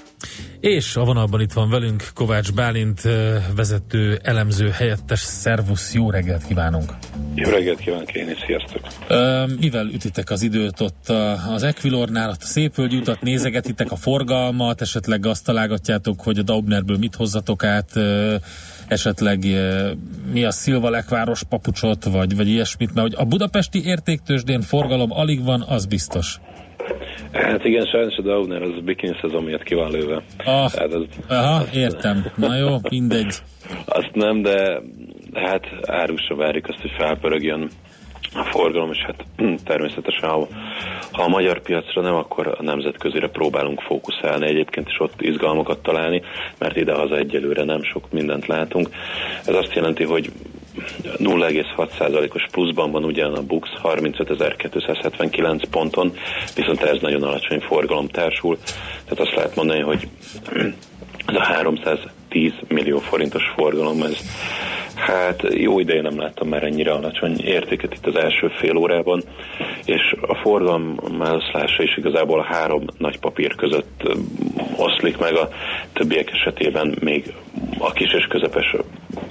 És 0.59 0.95
a 0.95 1.03
vonalban 1.03 1.41
itt 1.41 1.51
van 1.51 1.69
velünk 1.69 2.03
Kovács 2.13 2.53
Bálint 2.53 3.01
vezető 3.55 4.19
elemző 4.23 4.69
helyettes 4.69 5.19
szervusz, 5.19 5.93
jó 5.93 6.09
reggelt 6.09 6.45
kívánunk! 6.47 6.93
Jó 7.35 7.49
reggelt 7.49 7.79
kívánok 7.79 8.13
én 8.13 8.29
is, 8.29 8.37
sziasztok! 8.45 8.81
Mivel 9.59 9.85
ütitek 9.85 10.29
az 10.29 10.41
időt 10.41 10.79
ott 10.79 11.09
az 11.53 11.63
Equilornál, 11.63 12.29
ott 12.29 12.41
a 12.41 12.45
Szépvölgy 12.45 12.95
utat 12.95 13.21
nézegetitek 13.21 13.91
a 13.91 13.95
forgalmat, 13.95 14.81
esetleg 14.81 15.25
azt 15.25 15.45
találgatjátok, 15.45 16.21
hogy 16.21 16.37
a 16.37 16.43
Daubnerből 16.43 16.97
mit 16.97 17.15
hozzatok 17.15 17.63
át, 17.63 17.91
esetleg 18.87 19.45
mi 20.31 20.43
a 20.43 20.51
Szilva 20.51 20.89
lekváros 20.89 21.43
papucsot, 21.43 22.03
vagy, 22.03 22.35
vagy 22.35 22.47
ilyesmit, 22.47 22.93
mert 22.93 23.07
hogy 23.07 23.15
a 23.17 23.25
budapesti 23.25 23.85
értéktősdén 23.85 24.61
forgalom 24.61 25.11
alig 25.11 25.43
van, 25.43 25.65
az 25.67 25.85
biztos. 25.85 26.39
Hát 27.31 27.65
igen, 27.65 27.85
sajnos 27.85 28.15
a 28.15 28.21
Downer 28.21 28.61
az 28.61 28.69
a 28.77 28.81
bikini 28.81 29.15
szezon 29.21 29.43
miatt 29.43 29.63
ki 29.63 29.75
van 29.75 29.91
lőve. 29.91 30.21
Ah, 30.37 30.71
hát 30.71 30.93
az, 30.93 31.05
aha, 31.27 31.55
az, 31.55 31.69
értem. 31.73 32.25
Na 32.35 32.55
jó, 32.55 32.75
mindegy. 32.89 33.35
Azt 33.85 34.11
nem, 34.13 34.41
de 34.41 34.81
hát 35.33 35.65
árusra 35.85 36.35
várjuk 36.35 36.67
azt, 36.67 36.81
hogy 36.81 36.91
felpörögjön 36.97 37.69
a 38.33 38.43
forgalom, 38.43 38.91
és 38.91 39.05
hát 39.05 39.25
természetesen, 39.71 40.29
ha, 40.29 40.47
ha 41.11 41.23
a 41.23 41.27
magyar 41.27 41.61
piacra 41.61 42.01
nem, 42.01 42.15
akkor 42.15 42.47
a 42.47 42.63
nemzetközire 42.63 43.29
próbálunk 43.29 43.81
fókuszálni 43.81 44.47
egyébként, 44.47 44.87
is 44.87 44.99
ott 44.99 45.21
izgalmakat 45.21 45.83
találni, 45.83 46.21
mert 46.57 46.75
idehaza 46.75 47.17
egyelőre 47.17 47.63
nem 47.63 47.83
sok 47.83 48.11
mindent 48.11 48.47
látunk. 48.47 48.89
Ez 49.45 49.55
azt 49.55 49.73
jelenti, 49.73 50.03
hogy 50.03 50.31
0,6%-os 51.17 52.45
pluszban 52.51 52.91
van 52.91 53.03
ugyan 53.03 53.33
a 53.33 53.41
BUX 53.41 53.69
35.279 53.83 55.63
ponton, 55.71 56.13
viszont 56.55 56.81
ez 56.81 56.97
nagyon 57.01 57.23
alacsony 57.23 57.59
forgalom 57.59 58.07
társul, 58.07 58.57
tehát 59.03 59.19
azt 59.19 59.35
lehet 59.35 59.55
mondani, 59.55 59.81
hogy 59.81 60.07
ez 61.25 61.35
a 61.35 61.43
310 62.29 62.51
millió 62.67 62.99
forintos 62.99 63.43
forgalom, 63.55 64.03
ez 64.03 64.17
Hát 64.97 65.43
jó 65.49 65.79
ideje 65.79 66.01
nem 66.01 66.19
láttam 66.19 66.47
már 66.47 66.63
ennyire 66.63 66.91
alacsony 66.91 67.39
értéket 67.39 67.93
itt 67.93 68.05
az 68.05 68.15
első 68.15 68.47
fél 68.47 68.75
órában, 68.75 69.23
és 69.85 70.15
a 70.21 70.35
forgalom 70.35 70.99
eloszlása 71.19 71.83
is 71.83 71.97
igazából 71.97 72.41
három 72.41 72.85
nagy 72.97 73.19
papír 73.19 73.55
között 73.55 74.03
oszlik 74.77 75.17
meg, 75.17 75.35
a 75.35 75.49
többiek 75.93 76.31
esetében 76.31 76.97
még 76.99 77.33
a 77.77 77.91
kis 77.91 78.13
és 78.13 78.25
közepes 78.25 78.75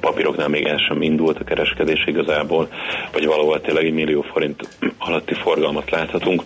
papíroknál 0.00 0.48
még 0.48 0.64
el 0.64 0.78
sem 0.88 1.02
indult 1.02 1.38
a 1.38 1.44
kereskedés 1.44 2.04
igazából, 2.06 2.68
vagy 3.12 3.26
valahol 3.26 3.60
tényleg 3.60 3.84
egy 3.84 3.92
millió 3.92 4.20
forint 4.20 4.68
alatti 4.98 5.34
forgalmat 5.34 5.90
láthatunk. 5.90 6.42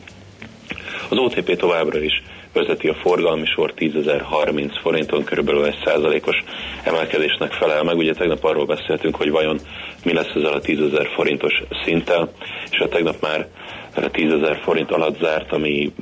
Az 1.09 1.19
OTP 1.19 1.57
továbbra 1.57 1.99
is 1.99 2.23
vezeti 2.53 2.89
a 2.89 2.95
forgalmi 2.95 3.47
sor 3.47 3.73
10.030 3.77 4.79
forinton, 4.83 5.25
körülbelül 5.25 5.65
egy 5.65 5.79
százalékos 5.85 6.37
emelkedésnek 6.85 7.53
felel 7.53 7.83
meg. 7.83 7.97
Ugye 7.97 8.15
tegnap 8.15 8.45
arról 8.45 8.67
beszéltünk, 8.67 9.17
hogy 9.17 9.31
vajon 9.31 9.59
mi 10.05 10.13
lesz 10.13 10.33
ezzel 10.35 10.53
a 10.53 10.61
10.000 10.61 11.09
forintos 11.15 11.63
szinttel, 11.85 12.29
és 12.71 12.79
a 12.79 12.89
tegnap 12.89 13.21
már 13.21 13.49
10.000 13.97 14.59
forint 14.63 14.91
alatt 14.91 15.19
zárt, 15.19 15.53
ami, 15.53 15.93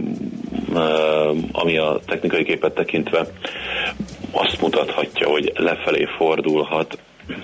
ami 1.52 1.78
a 1.78 2.00
technikai 2.06 2.44
képet 2.44 2.74
tekintve 2.74 3.26
azt 4.32 4.60
mutathatja, 4.60 5.28
hogy 5.28 5.52
lefelé 5.54 6.06
fordulhat 6.16 6.98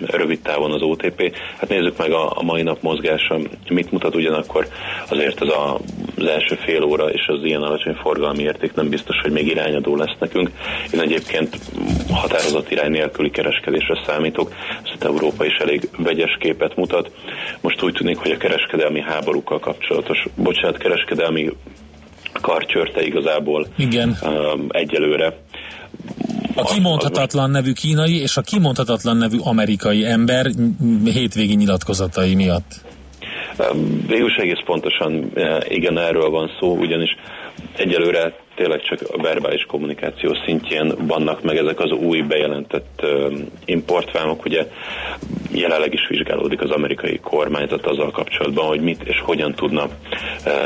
rövid 0.06 0.40
távon 0.40 0.72
az 0.72 0.82
OTP. 0.82 1.36
Hát 1.56 1.68
nézzük 1.68 1.98
meg 1.98 2.12
a, 2.12 2.38
a 2.38 2.42
mai 2.42 2.62
nap 2.62 2.82
mozgása, 2.82 3.38
mit 3.68 3.90
mutat 3.90 4.14
ugyanakkor 4.14 4.68
azért 5.08 5.42
ez 5.42 5.48
a, 5.48 5.78
az 6.16 6.26
első 6.26 6.54
fél 6.54 6.82
óra 6.82 7.10
és 7.10 7.26
az 7.26 7.44
ilyen 7.44 7.62
alacsony 7.62 7.94
forgalmi 7.94 8.42
érték 8.42 8.74
nem 8.74 8.88
biztos, 8.88 9.20
hogy 9.22 9.32
még 9.32 9.46
irányadó 9.46 9.96
lesz 9.96 10.16
nekünk. 10.18 10.50
Én 10.92 11.00
egyébként 11.00 11.58
határozott 12.12 12.70
irány 12.70 12.90
nélküli 12.90 13.30
kereskedésre 13.30 14.02
számítok, 14.06 14.52
ez 14.84 15.06
Európa 15.06 15.44
is 15.44 15.56
elég 15.56 15.88
vegyes 15.96 16.36
képet 16.40 16.76
mutat. 16.76 17.10
Most 17.60 17.82
úgy 17.82 17.92
tűnik, 17.92 18.16
hogy 18.16 18.30
a 18.30 18.36
kereskedelmi 18.36 19.00
háborúkkal 19.00 19.58
kapcsolatos, 19.58 20.26
bocsánat, 20.34 20.78
kereskedelmi 20.78 21.50
karcsörte 22.40 23.02
igazából 23.02 23.66
Igen. 23.76 24.16
Um, 24.22 24.66
egyelőre 24.68 25.36
a 26.54 26.64
kimondhatatlan 26.64 27.50
nevű 27.50 27.72
kínai 27.72 28.20
és 28.20 28.36
a 28.36 28.40
kimondhatatlan 28.40 29.16
nevű 29.16 29.36
amerikai 29.38 30.04
ember 30.04 30.46
hétvégi 31.04 31.54
nyilatkozatai 31.54 32.34
miatt. 32.34 32.72
Végül 34.06 34.30
egész 34.36 34.62
pontosan 34.64 35.30
e, 35.34 35.64
igen, 35.68 35.98
erről 35.98 36.30
van 36.30 36.50
szó, 36.60 36.76
ugyanis 36.76 37.10
egyelőre 37.76 38.34
tényleg 38.54 38.82
csak 38.82 38.98
a 39.12 39.22
verbális 39.22 39.64
kommunikáció 39.68 40.36
szintjén 40.44 40.92
vannak 41.06 41.42
meg 41.42 41.56
ezek 41.56 41.80
az 41.80 41.90
új 41.90 42.20
bejelentett 42.20 43.02
importvámok. 43.64 44.44
Ugye 44.44 44.66
jelenleg 45.52 45.92
is 45.92 46.06
vizsgálódik 46.08 46.62
az 46.62 46.70
amerikai 46.70 47.18
kormányzat 47.18 47.86
azzal 47.86 48.10
kapcsolatban, 48.10 48.66
hogy 48.66 48.80
mit 48.80 49.02
és 49.02 49.20
hogyan 49.20 49.54
tudna 49.54 49.88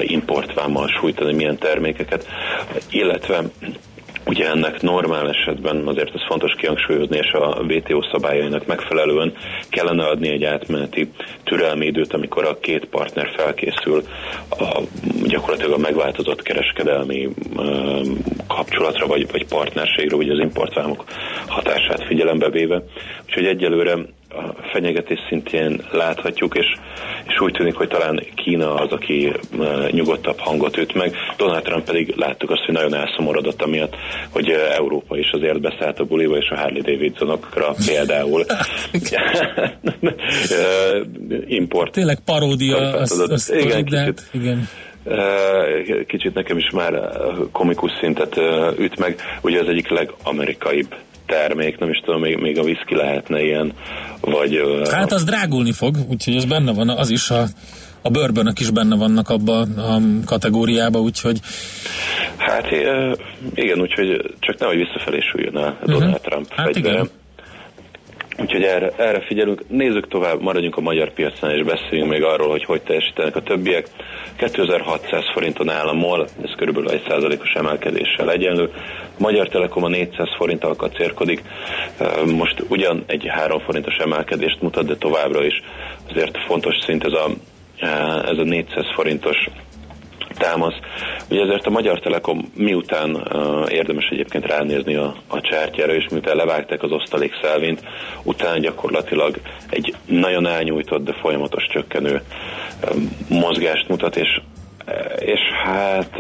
importvámmal 0.01 0.89
sújtani, 0.89 1.35
milyen 1.35 1.59
termékeket, 1.59 2.27
illetve 2.91 3.43
Ugye 4.29 4.49
ennek 4.49 4.83
normál 4.83 5.29
esetben 5.29 5.87
azért 5.87 6.15
ez 6.15 6.27
fontos 6.27 6.53
kihangsúlyozni, 6.59 7.17
és 7.17 7.33
a 7.33 7.63
WTO 7.63 8.03
szabályainak 8.13 8.67
megfelelően 8.67 9.33
kellene 9.71 10.05
adni 10.05 10.29
egy 10.29 10.45
átmeneti 10.45 11.11
türelmi 11.45 11.87
időt, 11.87 12.13
amikor 12.13 12.45
a 12.45 12.59
két 12.59 12.85
partner 12.85 13.29
felkészül 13.37 14.03
a, 14.51 14.81
gyakorlatilag 15.27 15.73
a 15.73 15.79
megváltozott 15.79 16.43
kereskedelmi 16.43 17.29
ö, 17.57 18.01
kapcsolatra, 18.47 19.07
vagy, 19.07 19.31
vagy 19.31 19.47
partnerségre, 19.47 20.17
ugye 20.17 20.33
az 20.33 20.41
importvámok 20.41 21.05
hatását 21.47 22.05
figyelembe 22.05 22.51
véve. 22.51 22.83
Úgyhogy 23.27 23.47
egyelőre 23.47 23.97
a 24.31 24.63
fenyegetés 24.73 25.19
szintjén 25.29 25.81
láthatjuk, 25.93 26.55
és, 26.55 26.67
és 27.27 27.41
úgy 27.41 27.53
tűnik, 27.53 27.75
hogy 27.75 27.89
talán 27.89 28.23
Kína 28.35 28.75
az, 28.75 28.93
aki 28.93 29.33
nyugodtabb 29.91 30.39
hangot 30.39 30.77
üt 30.77 30.95
meg. 30.95 31.15
Donald 31.37 31.63
Trump 31.63 31.85
pedig 31.85 32.15
láttuk 32.17 32.51
azt, 32.51 32.65
hogy 32.65 32.75
nagyon 32.75 32.95
elszomorodott 32.95 33.63
amiatt, 33.63 33.97
hogy 34.31 34.51
Európa 34.51 35.19
is 35.19 35.31
azért 35.31 35.61
beszállt 35.61 35.99
a 35.99 36.05
buliba, 36.05 36.37
és 36.37 36.49
a 36.49 36.57
Harley 36.57 36.83
Davidsonokra 36.83 37.75
például 37.87 38.45
import. 41.59 41.93
Tényleg 41.93 42.19
paródia. 42.25 42.77
Az, 42.77 43.25
az, 43.31 43.53
igen, 43.53 43.85
kicsit, 43.85 44.23
igen. 44.33 44.69
Kicsit 46.07 46.35
nekem 46.35 46.59
is 46.59 46.71
már 46.71 47.11
komikus 47.53 47.91
szintet 48.01 48.37
üt 48.79 48.99
meg. 48.99 49.21
Ugye 49.43 49.61
az 49.61 49.69
egyik 49.69 49.89
legamerikaibb 49.89 50.95
termék, 51.29 51.79
nem 51.79 51.89
is 51.89 52.01
tudom, 52.05 52.21
még, 52.21 52.37
még 52.37 52.59
a 52.59 52.63
whisky 52.63 52.95
lehetne 52.95 53.43
ilyen, 53.43 53.73
vagy... 54.21 54.63
Hát 54.91 55.13
az 55.13 55.25
drágulni 55.25 55.73
fog, 55.73 55.97
úgyhogy 56.09 56.37
ez 56.37 56.45
benne 56.45 56.73
van, 56.73 56.89
az 56.89 57.11
is 57.11 57.31
a 57.31 57.45
a 58.03 58.11
bőrbönök 58.11 58.61
is 58.61 58.71
benne 58.71 58.97
vannak 58.97 59.29
abba 59.29 59.61
a 59.61 60.01
kategóriába, 60.25 60.99
úgyhogy... 60.99 61.41
Hát 62.37 62.71
igen, 63.55 63.81
úgyhogy 63.81 64.35
csak 64.41 64.59
nehogy 64.59 64.77
visszafelé 64.77 65.19
süljön 65.21 65.57
a 65.57 65.69
uh-huh. 65.69 65.99
Donald 65.99 66.21
Trump 66.21 66.53
hát 66.53 66.67
fegyvere. 66.67 66.95
Igen. 66.95 67.11
Úgyhogy 68.41 68.63
erre, 68.63 68.93
erre 68.97 69.21
figyelünk. 69.21 69.63
Nézzük 69.69 70.09
tovább, 70.09 70.41
maradjunk 70.41 70.77
a 70.77 70.81
magyar 70.81 71.13
piacán, 71.13 71.51
és 71.51 71.65
beszéljünk 71.65 72.11
még 72.11 72.23
arról, 72.23 72.49
hogy 72.49 72.65
hogy 72.65 72.83
teljesítenek 72.83 73.37
a 73.37 73.43
többiek. 73.43 73.87
2600 74.37 75.25
forinton 75.33 75.69
áll 75.71 75.87
a 75.87 75.93
MOL, 75.93 76.27
ez 76.43 76.55
körülbelül 76.57 76.91
egy 76.91 77.05
százalékos 77.09 77.53
emelkedéssel 77.53 78.31
egyenlő. 78.31 78.71
Magyar 79.19 79.49
Telekom 79.49 79.85
a 79.85 79.89
400 79.89 80.29
forinttal 80.37 80.77
kacérkodik. 80.77 81.43
Most 82.37 82.65
ugyan 82.69 83.05
egy 83.07 83.27
3 83.29 83.61
forintos 83.61 83.97
emelkedést 83.97 84.63
mutat, 84.63 84.87
de 84.87 84.97
továbbra 84.97 85.45
is 85.45 85.63
azért 86.11 86.39
fontos 86.47 86.75
szint 86.87 87.05
ez 87.05 87.13
a, 87.13 87.31
ez 88.31 88.39
a 88.39 88.45
400 88.45 88.85
forintos 88.95 89.49
támasz. 90.39 90.75
Ugye 91.31 91.43
ezért 91.43 91.67
a 91.67 91.71
Magyar 91.71 92.01
Telekom 92.01 92.53
miután 92.55 93.29
érdemes 93.69 94.09
egyébként 94.11 94.47
ránézni 94.47 94.95
a, 94.95 95.15
a 95.27 95.41
csártyára, 95.41 95.95
és 95.95 96.07
miután 96.11 96.37
levágták 96.37 96.83
az 96.83 96.93
osztalék 96.93 97.33
szelvint, 97.43 97.83
utána 98.23 98.59
gyakorlatilag 98.59 99.41
egy 99.71 99.95
nagyon 100.07 100.47
elnyújtott, 100.47 101.05
de 101.05 101.13
folyamatos 101.13 101.67
csökkenő 101.67 102.23
mozgást 103.29 103.89
mutat, 103.89 104.17
és 104.17 104.41
és 105.19 105.41
hát 105.65 106.19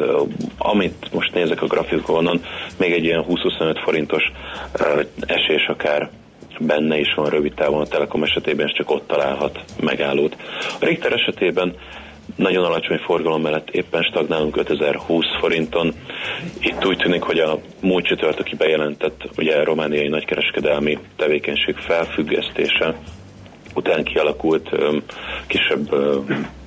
amit 0.59 1.09
most 1.12 1.35
nézek 1.35 1.62
a 1.62 1.66
grafikonon, 1.66 2.40
még 2.76 2.92
egy 2.92 3.04
ilyen 3.04 3.24
20-25 3.28 3.81
forintos 3.85 4.22
esés 5.26 5.66
akár 5.66 6.11
benne 6.59 6.98
is 6.98 7.14
van 7.14 7.31
rövid 7.31 7.54
távon 7.54 7.81
a 7.81 7.87
Telekom 7.87 8.22
esetében, 8.22 8.66
és 8.66 8.72
csak 8.72 8.90
ott 8.90 9.07
találhat 9.07 9.64
megállót. 9.81 10.37
A 10.81 10.85
Richter 10.85 11.12
esetében 11.12 11.74
nagyon 12.38 12.64
alacsony 12.64 12.98
forgalom 12.98 13.42
mellett 13.42 13.70
éppen 13.70 14.03
stagnálunk 14.03 14.57
5020 14.57 15.24
forinton. 15.40 15.94
Itt 16.61 16.87
úgy 16.87 16.96
tűnik, 16.96 17.22
hogy 17.22 17.38
a 17.38 17.59
múlt 17.81 18.05
csütörtöki 18.05 18.57
bejelentett 18.57 19.29
ugye 19.37 19.57
a 19.57 19.64
romániai 19.64 20.09
nagykereskedelmi 20.09 20.98
tevékenység 21.16 21.77
felfüggesztése 21.77 22.94
után 23.74 24.05
kialakult 24.05 24.70
kisebb 25.46 25.88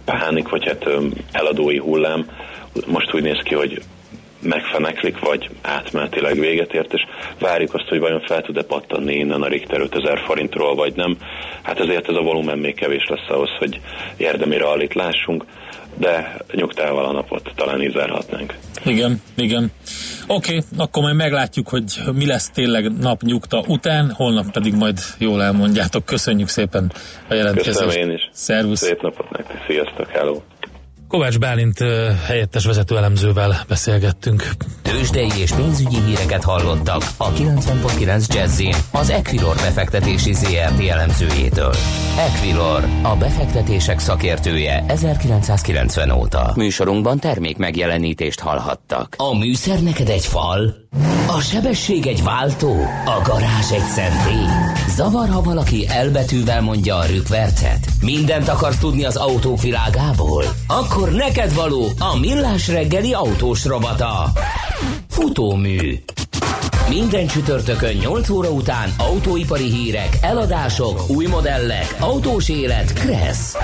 pánik, 0.06 0.50
vagy 0.50 0.66
hát 0.66 0.90
eladói 1.32 1.78
hullám 1.78 2.26
most 2.88 3.14
úgy 3.14 3.24
néz 3.24 3.42
ki, 3.44 3.56
hogy 3.56 3.82
megfeneklik, 4.42 5.20
vagy 5.20 5.50
átmenetileg 5.62 6.40
véget 6.40 6.74
ért, 6.74 6.94
és 6.94 7.02
várjuk 7.40 7.74
azt, 7.74 7.88
hogy 7.88 8.00
vajon 8.00 8.22
fel 8.22 8.42
tud-e 8.42 8.64
pattanni 8.64 9.14
innen 9.14 9.42
a 9.42 9.48
Richter 9.48 9.80
5000 9.80 10.20
forintról, 10.20 10.76
vagy 10.76 10.96
nem. 10.96 11.18
Hát 11.62 11.80
ezért 11.80 12.10
ez 12.10 12.16
a 12.16 12.22
volumen 12.22 12.58
még 12.58 12.76
kevés 12.76 13.06
lesz 13.08 13.30
ahhoz, 13.30 13.50
hogy 13.60 13.82
érdemi 14.18 14.58
rallit 14.58 14.94
lássunk, 14.94 15.46
de 15.98 16.38
nyugtával 16.52 17.06
a 17.06 17.12
napot 17.12 17.52
talán 17.56 17.82
így 17.82 17.94
zárhatnánk. 17.94 18.56
Igen, 18.86 19.22
igen. 19.36 19.72
Oké, 20.28 20.56
okay, 20.56 20.68
akkor 20.78 21.04
majd 21.04 21.16
meglátjuk, 21.16 21.70
hogy 21.70 21.84
mi 22.14 22.26
lesz 22.26 22.50
tényleg 22.50 22.98
nap 23.00 23.22
nyugta 23.22 23.64
után, 23.68 24.12
holnap 24.12 24.52
pedig 24.52 24.74
majd 24.74 25.00
jól 25.18 25.44
elmondjátok. 25.44 26.06
Köszönjük 26.06 26.48
szépen 26.48 26.92
a 27.30 27.34
jelentkezést. 27.34 27.80
Köszönöm 27.80 28.10
én 28.10 28.16
is. 28.16 28.30
Szervusz. 28.32 28.80
Szép 28.80 29.02
napot 29.02 29.30
nektek, 29.30 29.64
sziasztok, 29.68 30.08
hello. 30.08 30.42
Kovács 31.12 31.40
Bálint 31.40 31.80
helyettes 32.26 32.66
vezető 32.66 32.98
elemzővel 32.98 33.64
beszélgettünk. 33.68 34.50
Tőzsdei 34.82 35.30
és 35.40 35.52
pénzügyi 35.52 36.02
híreket 36.06 36.44
hallottak 36.44 37.04
a 37.18 37.32
90.9 37.32 38.34
jazz 38.34 38.62
az 38.92 39.10
Equilor 39.10 39.56
befektetési 39.56 40.34
ZRT 40.34 40.88
elemzőjétől. 40.90 41.74
Equilor, 42.18 42.84
a 43.02 43.16
befektetések 43.16 44.00
szakértője 44.00 44.84
1990 44.88 46.12
óta. 46.12 46.52
Műsorunkban 46.56 47.20
termék 47.20 47.58
megjelenítést 47.58 48.40
hallhattak. 48.40 49.16
A 49.18 49.38
műszer 49.38 49.84
neked 49.84 50.10
egy 50.10 50.26
fal, 50.26 50.81
a 51.28 51.42
sebesség 51.42 52.08
egy 52.08 52.24
váltó, 52.24 52.86
a 53.06 53.22
garázs 53.24 53.72
egy 53.72 53.84
szentély. 53.84 54.46
Zavar, 54.96 55.30
ha 55.30 55.42
valaki 55.42 55.88
elbetűvel 55.88 56.62
mondja 56.62 56.96
a 56.96 57.06
rükvercet? 57.06 57.88
Mindent 58.02 58.48
akarsz 58.48 58.78
tudni 58.78 59.06
az 59.06 59.16
autók 59.16 59.62
világából? 59.62 60.44
Akkor 60.68 61.12
neked 61.12 61.54
való 61.54 61.86
a 62.00 62.20
millás 62.20 62.68
reggeli 62.68 63.14
autós 63.14 63.66
robata. 63.66 64.32
Futómű. 65.10 66.04
Minden 66.90 67.28
csütörtökön 67.28 67.96
8 67.96 68.30
óra 68.30 68.50
után 68.50 68.94
autóipari 68.98 69.70
hírek, 69.70 70.18
eladások, 70.22 71.10
új 71.10 71.26
modellek, 71.26 71.96
autós 72.00 72.50
élet, 72.50 72.94
Kressz. 72.94 73.56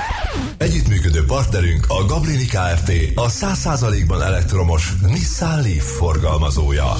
Együttműködő 0.57 1.25
partnerünk 1.25 1.85
a 1.87 2.05
Gablini 2.05 2.45
Kft. 2.45 2.91
A 3.15 3.29
100%-ban 3.29 4.21
elektromos 4.21 4.93
Nissan 5.01 5.61
Leaf 5.61 5.95
forgalmazója. 5.97 6.93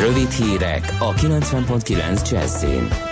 Rövid 0.00 0.30
hírek 0.30 0.96
a 0.98 1.12
90.9 1.14 2.30
Jazzin. 2.30 3.09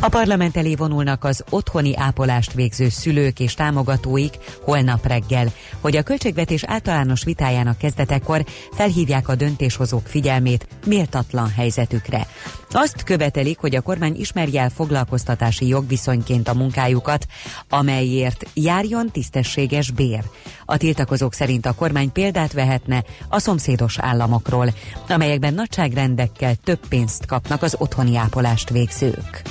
A 0.00 0.08
parlament 0.08 0.56
elé 0.56 0.74
vonulnak 0.74 1.24
az 1.24 1.44
otthoni 1.50 1.96
ápolást 1.96 2.52
végző 2.52 2.88
szülők 2.88 3.40
és 3.40 3.54
támogatóik 3.54 4.38
holnap 4.60 5.06
reggel, 5.06 5.52
hogy 5.80 5.96
a 5.96 6.02
költségvetés 6.02 6.64
általános 6.64 7.24
vitájának 7.24 7.78
kezdetekor 7.78 8.44
felhívják 8.72 9.28
a 9.28 9.34
döntéshozók 9.34 10.06
figyelmét 10.06 10.66
méltatlan 10.86 11.50
helyzetükre. 11.50 12.26
Azt 12.70 13.02
követelik, 13.02 13.58
hogy 13.58 13.74
a 13.74 13.80
kormány 13.80 14.14
ismerje 14.16 14.60
el 14.60 14.70
foglalkoztatási 14.70 15.68
jogviszonyként 15.68 16.48
a 16.48 16.54
munkájukat, 16.54 17.26
amelyért 17.68 18.46
járjon 18.54 19.10
tisztességes 19.10 19.90
bér. 19.90 20.22
A 20.64 20.76
tiltakozók 20.76 21.34
szerint 21.34 21.66
a 21.66 21.74
kormány 21.74 22.12
példát 22.12 22.52
vehetne 22.52 23.04
a 23.28 23.38
szomszédos 23.38 23.98
államokról, 23.98 24.74
amelyekben 25.08 25.54
nagyságrendekkel 25.54 26.54
több 26.54 26.80
pénzt 26.88 27.26
kapnak 27.26 27.62
az 27.62 27.76
otthoni 27.78 28.16
ápolást 28.16 28.70
végzők. 28.70 29.42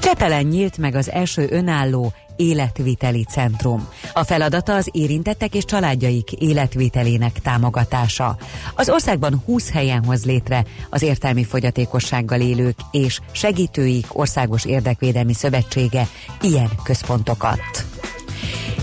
Csepelen 0.00 0.44
nyílt 0.44 0.78
meg 0.78 0.94
az 0.94 1.10
első 1.10 1.46
önálló 1.50 2.12
életviteli 2.36 3.24
centrum. 3.24 3.88
A 4.12 4.24
feladata 4.24 4.74
az 4.74 4.88
érintettek 4.92 5.54
és 5.54 5.64
családjaik 5.64 6.32
életvitelének 6.32 7.40
támogatása. 7.42 8.36
Az 8.74 8.88
országban 8.90 9.42
20 9.44 9.70
helyen 9.70 10.04
hoz 10.04 10.24
létre 10.24 10.64
az 10.90 11.02
értelmi 11.02 11.44
fogyatékossággal 11.44 12.40
élők 12.40 12.76
és 12.90 13.20
segítőik 13.32 14.06
Országos 14.18 14.64
Érdekvédelmi 14.64 15.34
Szövetsége 15.34 16.06
ilyen 16.40 16.70
központokat. 16.82 17.60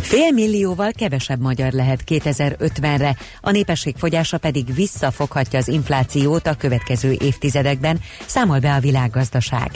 Fél 0.09 0.31
millióval 0.31 0.91
kevesebb 0.91 1.39
magyar 1.39 1.71
lehet 1.71 2.03
2050-re, 2.07 3.15
a 3.41 3.51
népesség 3.51 3.95
fogyása 3.97 4.37
pedig 4.37 4.73
visszafoghatja 4.73 5.59
az 5.59 5.67
inflációt 5.67 6.47
a 6.47 6.55
következő 6.55 7.15
évtizedekben, 7.19 7.99
számol 8.25 8.59
be 8.59 8.73
a 8.73 8.79
világgazdaság. 8.79 9.71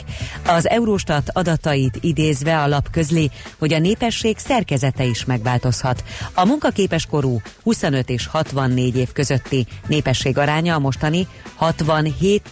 Az 0.46 0.68
Eurostat 0.68 1.30
adatait 1.32 1.98
idézve 2.00 2.62
a 2.62 2.66
lap 2.66 2.90
közli, 2.90 3.30
hogy 3.58 3.72
a 3.72 3.78
népesség 3.78 4.38
szerkezete 4.38 5.04
is 5.04 5.24
megváltozhat. 5.24 6.04
A 6.34 6.44
munkaképes 6.44 7.06
korú 7.06 7.40
25 7.62 8.08
és 8.10 8.26
64 8.26 8.96
év 8.96 9.12
közötti 9.12 9.66
népesség 9.86 10.38
aránya 10.38 10.74
a 10.74 10.78
mostani 10.78 11.26
67 11.54 12.50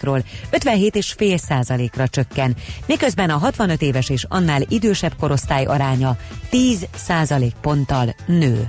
ról 0.00 0.24
57,5% 0.50 1.90
ra 1.94 2.08
csökken, 2.08 2.56
miközben 2.86 3.30
a 3.30 3.36
65 3.36 3.82
éves 3.82 4.08
és 4.08 4.26
annál 4.28 4.62
idősebb 4.68 5.12
korosztály 5.18 5.64
aránya 5.64 6.16
10 6.50 6.71
százalék 6.94 7.54
ponttal 7.60 8.14
nő. 8.26 8.66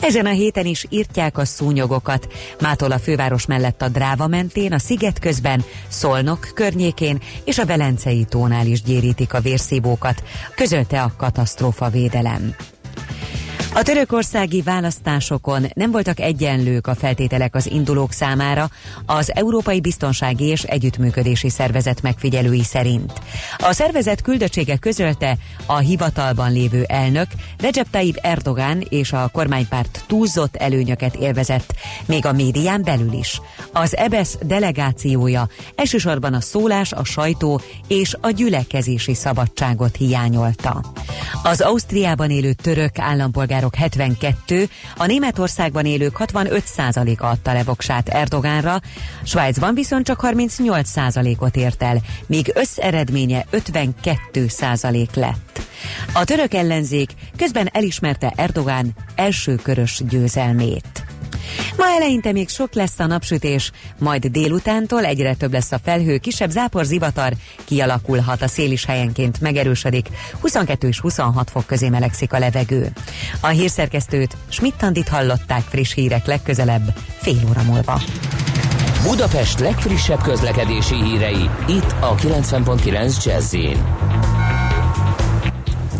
Ezen 0.00 0.26
a 0.26 0.30
héten 0.30 0.66
is 0.66 0.86
írtják 0.88 1.38
a 1.38 1.44
szúnyogokat. 1.44 2.32
Mától 2.60 2.92
a 2.92 2.98
főváros 2.98 3.46
mellett 3.46 3.82
a 3.82 3.88
Dráva 3.88 4.26
mentén, 4.26 4.72
a 4.72 4.78
Sziget 4.78 5.18
közben, 5.18 5.64
Szolnok 5.88 6.50
környékén 6.54 7.20
és 7.44 7.58
a 7.58 7.66
Velencei 7.66 8.24
tónál 8.24 8.66
is 8.66 8.82
gyérítik 8.82 9.34
a 9.34 9.40
vérszívókat, 9.40 10.22
közölte 10.54 11.02
a 11.02 11.12
katasztrófa 11.16 11.88
védelem. 11.88 12.54
A 13.74 13.82
törökországi 13.82 14.62
választásokon 14.62 15.66
nem 15.74 15.90
voltak 15.90 16.20
egyenlők 16.20 16.86
a 16.86 16.94
feltételek 16.94 17.54
az 17.54 17.66
indulók 17.70 18.12
számára 18.12 18.70
az 19.06 19.34
Európai 19.34 19.80
Biztonsági 19.80 20.44
és 20.44 20.62
Együttműködési 20.62 21.48
Szervezet 21.50 22.02
megfigyelői 22.02 22.62
szerint. 22.62 23.12
A 23.58 23.72
szervezet 23.72 24.22
küldöttsége 24.22 24.76
közölte 24.76 25.36
a 25.66 25.76
hivatalban 25.76 26.52
lévő 26.52 26.82
elnök 26.82 27.26
Recep 27.58 27.90
Tayyip 27.90 28.16
Erdogan 28.22 28.84
és 28.88 29.12
a 29.12 29.28
kormánypárt 29.32 30.04
túlzott 30.06 30.56
előnyöket 30.56 31.14
élvezett, 31.14 31.74
még 32.06 32.26
a 32.26 32.32
médián 32.32 32.82
belül 32.82 33.12
is. 33.12 33.40
Az 33.72 33.96
EBESZ 33.96 34.38
delegációja 34.42 35.48
elsősorban 35.74 36.34
a 36.34 36.40
szólás, 36.40 36.92
a 36.92 37.04
sajtó 37.04 37.60
és 37.86 38.16
a 38.20 38.30
gyülekezési 38.30 39.14
szabadságot 39.14 39.96
hiányolta. 39.96 40.80
Az 41.42 41.60
Ausztriában 41.60 42.30
élő 42.30 42.52
török 42.52 42.98
állampolgárok 43.52 43.68
polgárok 43.68 43.74
72, 43.74 44.68
a 44.96 45.06
Németországban 45.06 45.86
élők 45.86 46.16
65%-a 46.18 47.24
adta 47.24 47.52
le 47.52 47.62
voksát 47.62 48.08
Erdogánra, 48.08 48.80
Svájcban 49.22 49.74
viszont 49.74 50.06
csak 50.06 50.20
38%-ot 50.22 51.56
ért 51.56 51.82
el, 51.82 51.98
míg 52.26 52.52
összeredménye 52.54 53.44
52% 53.52 55.14
lett. 55.14 55.60
A 56.12 56.24
török 56.24 56.54
ellenzék 56.54 57.10
közben 57.36 57.68
elismerte 57.72 58.32
Erdogán 58.36 58.94
elsőkörös 59.14 60.02
győzelmét. 60.08 61.07
Ma 61.76 61.84
eleinte 61.96 62.32
még 62.32 62.48
sok 62.48 62.74
lesz 62.74 62.98
a 62.98 63.06
napsütés, 63.06 63.70
majd 63.98 64.26
délutántól 64.26 65.04
egyre 65.04 65.34
több 65.34 65.52
lesz 65.52 65.72
a 65.72 65.78
felhő, 65.84 66.18
kisebb 66.18 66.50
zápor 66.50 66.84
zivatar, 66.84 67.32
kialakulhat 67.64 68.42
a 68.42 68.48
szél 68.48 68.70
is 68.70 68.84
helyenként 68.84 69.40
megerősödik, 69.40 70.08
22 70.40 70.88
és 70.88 71.00
26 71.00 71.50
fok 71.50 71.66
közé 71.66 71.88
melegszik 71.88 72.32
a 72.32 72.38
levegő. 72.38 72.92
A 73.40 73.48
hírszerkesztőt 73.48 74.36
Schmidt-Tandit 74.48 75.08
hallották 75.08 75.62
friss 75.68 75.94
hírek 75.94 76.26
legközelebb, 76.26 76.94
fél 77.16 77.40
óra 77.48 77.62
múlva. 77.62 78.00
Budapest 79.02 79.58
legfrissebb 79.58 80.22
közlekedési 80.22 80.94
hírei, 80.94 81.50
itt 81.66 81.94
a 82.00 82.14
90.9 82.14 83.24
jazz 83.24 83.54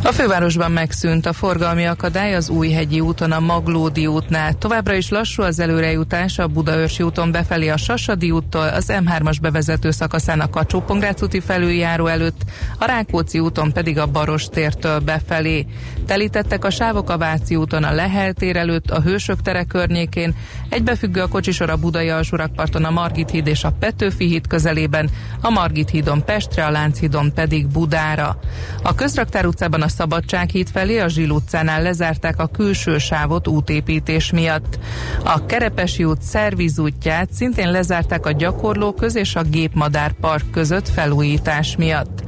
a 0.08 0.12
fővárosban 0.12 0.72
megszűnt 0.72 1.26
a 1.26 1.32
forgalmi 1.32 1.86
akadály 1.86 2.34
az 2.34 2.48
Újhegyi 2.48 3.00
úton 3.00 3.32
a 3.32 3.40
Maglódi 3.40 4.06
útnál. 4.06 4.52
Továbbra 4.52 4.94
is 4.94 5.08
lassú 5.08 5.42
az 5.42 5.58
előrejutás 5.58 6.38
a 6.38 6.46
Budaörsi 6.46 7.02
úton 7.02 7.30
befelé 7.30 7.68
a 7.68 7.76
Sasadi 7.76 8.30
úttól, 8.30 8.68
az 8.68 8.84
M3-as 8.88 9.36
bevezető 9.40 9.90
szakaszán 9.90 10.40
a 10.40 10.50
kacsó 10.50 10.84
úti 11.22 11.40
felüljáró 11.40 12.06
előtt, 12.06 12.40
a 12.78 12.84
Rákóczi 12.84 13.38
úton 13.38 13.72
pedig 13.72 13.98
a 13.98 14.06
Baros 14.06 14.44
tértől 14.44 14.98
befelé. 14.98 15.66
Telítettek 16.06 16.64
a 16.64 16.70
sávok 16.70 17.10
a 17.10 17.18
Váci 17.18 17.56
úton 17.56 17.84
a 17.84 17.92
Lehel 17.92 18.32
tér 18.32 18.56
előtt, 18.56 18.90
a 18.90 19.00
Hősök 19.00 19.42
tere 19.42 19.64
környékén, 19.64 20.34
egybefüggő 20.68 21.20
a 21.20 21.28
kocsisor 21.28 21.70
a 21.70 21.76
Budai 21.76 22.08
alsórakparton 22.08 22.84
a 22.84 22.90
Margit 22.90 23.30
híd 23.30 23.46
és 23.46 23.64
a 23.64 23.74
Petőfi 23.78 24.26
híd 24.26 24.46
közelében, 24.46 25.10
a 25.40 25.50
Margit 25.50 25.90
hídon 25.90 26.24
Pestre, 26.24 26.66
a 26.66 26.70
Lánchídon 26.70 27.32
pedig 27.32 27.66
Budára. 27.66 28.38
A 28.82 28.94
Közraktár 28.94 29.46
utcában 29.46 29.82
a 29.82 29.88
Szabadsághíd 29.98 30.68
felé 30.68 30.98
a 30.98 31.08
Zsil 31.08 31.30
utcánál 31.30 31.82
lezárták 31.82 32.38
a 32.38 32.46
külső 32.46 32.98
sávot 32.98 33.48
útépítés 33.48 34.30
miatt. 34.32 34.78
A 35.24 35.46
Kerepesi 35.46 36.04
út 36.04 36.22
szervizútját 36.22 37.32
szintén 37.32 37.70
lezárták 37.70 38.26
a 38.26 38.32
gyakorlóköz 38.32 39.16
és 39.16 39.34
a 39.34 39.42
Gépmadár 39.42 40.12
Park 40.12 40.50
között 40.50 40.88
felújítás 40.88 41.76
miatt. 41.76 42.22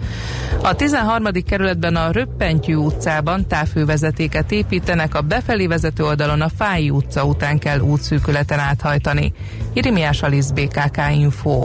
A 0.63 0.75
13. 0.75 1.25
kerületben 1.47 1.97
a 1.97 2.11
Röppentyű 2.11 2.75
utcában 2.75 3.47
távfővezetéket 3.47 4.51
építenek, 4.53 5.15
a 5.15 5.21
befelé 5.21 5.67
vezető 5.67 6.05
oldalon 6.05 6.41
a 6.41 6.51
Fáji 6.57 6.91
utca 6.91 7.25
után 7.25 7.59
kell 7.59 7.81
útszűkületen 7.81 8.59
áthajtani. 8.59 9.33
Irimiás 9.73 10.23
Alisz 10.23 10.51
BKK 10.51 10.99
Info. 11.15 11.65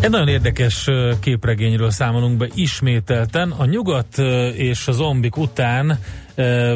Egy 0.00 0.10
nagyon 0.10 0.28
érdekes 0.28 0.88
képregényről 1.20 1.90
számolunk 1.90 2.36
be 2.36 2.48
ismételten. 2.54 3.50
A 3.50 3.64
nyugat 3.64 4.18
és 4.54 4.88
a 4.88 4.92
zombik 4.92 5.36
után 5.36 5.98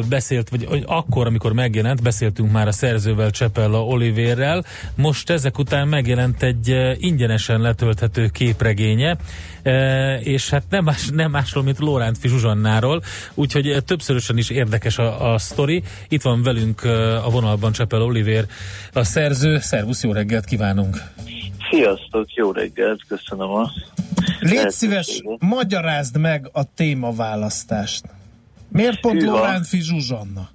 beszélt, 0.09 0.49
vagy 0.49 0.83
akkor, 0.85 1.27
amikor 1.27 1.53
megjelent, 1.53 2.01
beszéltünk 2.01 2.51
már 2.51 2.67
a 2.67 2.71
szerzővel, 2.71 3.31
Csepella 3.31 3.85
Olivérrel, 3.85 4.65
most 4.95 5.29
ezek 5.29 5.57
után 5.57 5.87
megjelent 5.87 6.43
egy 6.43 6.75
ingyenesen 6.97 7.61
letölthető 7.61 8.27
képregénye, 8.27 9.17
és 10.19 10.49
hát 10.49 10.63
nem, 10.69 10.83
más, 10.83 11.09
nem 11.13 11.31
másról, 11.31 11.63
mint 11.63 11.79
Lórántfi 11.79 12.27
Zsuzsannáról, 12.27 13.01
úgyhogy 13.33 13.77
többszörösen 13.85 14.37
is 14.37 14.49
érdekes 14.49 14.97
a, 14.97 15.33
a 15.33 15.37
sztori. 15.37 15.83
Itt 16.07 16.21
van 16.21 16.43
velünk 16.43 16.83
a 17.23 17.29
vonalban 17.31 17.71
Csepel 17.71 18.01
Olivér, 18.01 18.45
a 18.93 19.03
szerző. 19.03 19.59
Szervusz, 19.59 20.03
jó 20.03 20.11
reggelt 20.11 20.45
kívánunk! 20.45 20.97
Sziasztok, 21.75 22.33
jó 22.33 22.51
reggelt, 22.51 23.01
köszönöm 23.07 23.49
a... 23.49 23.69
Légy 24.39 24.69
szíves, 24.69 25.21
magyarázd 25.39 26.17
meg 26.19 26.49
a 26.53 26.73
témaválasztást. 26.75 28.03
Miért 28.71 28.99
pont 28.99 29.23
Loránfi 29.23 29.81
Zsuzsanna? 29.81 30.49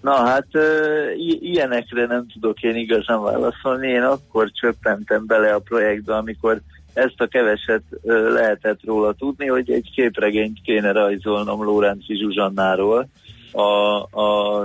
Na 0.00 0.14
hát 0.14 0.46
i- 1.16 1.38
ilyenekre 1.42 2.06
nem 2.06 2.26
tudok 2.32 2.62
én 2.62 2.76
igazán 2.76 3.22
válaszolni. 3.22 3.88
Én 3.88 4.02
akkor 4.02 4.50
csöppentem 4.50 5.26
bele 5.26 5.54
a 5.54 5.58
projektbe, 5.58 6.16
amikor 6.16 6.60
ezt 6.92 7.20
a 7.20 7.26
keveset 7.26 7.82
lehetett 8.32 8.80
róla 8.84 9.12
tudni, 9.12 9.46
hogy 9.46 9.70
egy 9.70 9.90
képregényt 9.94 10.60
kéne 10.62 10.92
rajzolnom 10.92 11.62
Lóránci 11.62 12.16
Zsuzsannáról. 12.16 13.08
A, 13.52 13.62
a, 14.20 14.60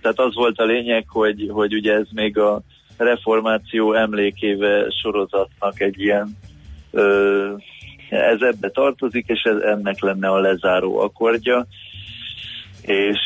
tehát 0.00 0.18
az 0.18 0.34
volt 0.34 0.58
a 0.58 0.64
lényeg, 0.64 1.04
hogy, 1.08 1.48
hogy 1.52 1.74
ugye 1.74 1.92
ez 1.92 2.06
még 2.12 2.38
a 2.38 2.62
reformáció 2.96 3.92
emlékéve 3.92 4.90
sorozatnak 5.02 5.80
egy 5.80 6.00
ilyen 6.00 6.36
ö, 6.90 7.54
ez 8.10 8.40
ebbe 8.40 8.70
tartozik, 8.70 9.26
és 9.26 9.42
ez, 9.42 9.56
ennek 9.56 10.00
lenne 10.00 10.28
a 10.28 10.40
lezáró 10.40 10.98
akkordja. 10.98 11.66
És, 12.82 13.20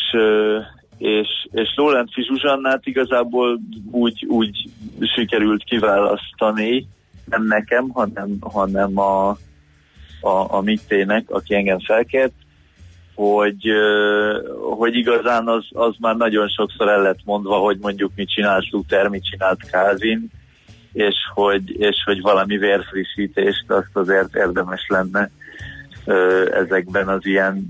és, 0.98 1.28
és 1.50 1.68
Lórenci 1.76 2.22
Zsuzsannát 2.22 2.86
igazából 2.86 3.60
úgy, 3.90 4.26
úgy 4.28 4.70
sikerült 5.14 5.64
kiválasztani, 5.64 6.86
nem 7.24 7.46
nekem, 7.46 7.88
hanem, 7.88 8.36
hanem 8.40 8.98
a, 8.98 9.28
a, 10.20 10.56
a 10.56 10.60
Mittének, 10.60 11.30
aki 11.30 11.54
engem 11.54 11.78
felkért, 11.78 12.32
hogy, 13.18 13.72
hogy 14.76 14.94
igazán 14.94 15.48
az, 15.48 15.64
az 15.72 15.94
már 15.98 16.16
nagyon 16.16 16.48
sokszor 16.48 16.88
el 16.88 17.02
lett 17.02 17.18
mondva, 17.24 17.56
hogy 17.56 17.78
mondjuk 17.80 18.12
mit 18.14 18.30
csinált 18.30 18.70
Luther, 18.70 19.08
mit 19.08 19.24
csinált 19.24 19.70
Kázin, 19.70 20.30
és 20.92 21.14
hogy, 21.34 21.80
és 21.80 21.96
hogy 22.04 22.20
valami 22.20 22.56
vérfrissítést 22.56 23.70
azt 23.70 23.90
azért 23.92 24.34
érdemes 24.34 24.86
lenne 24.88 25.30
ezekben 26.52 27.08
az 27.08 27.26
ilyen, 27.26 27.68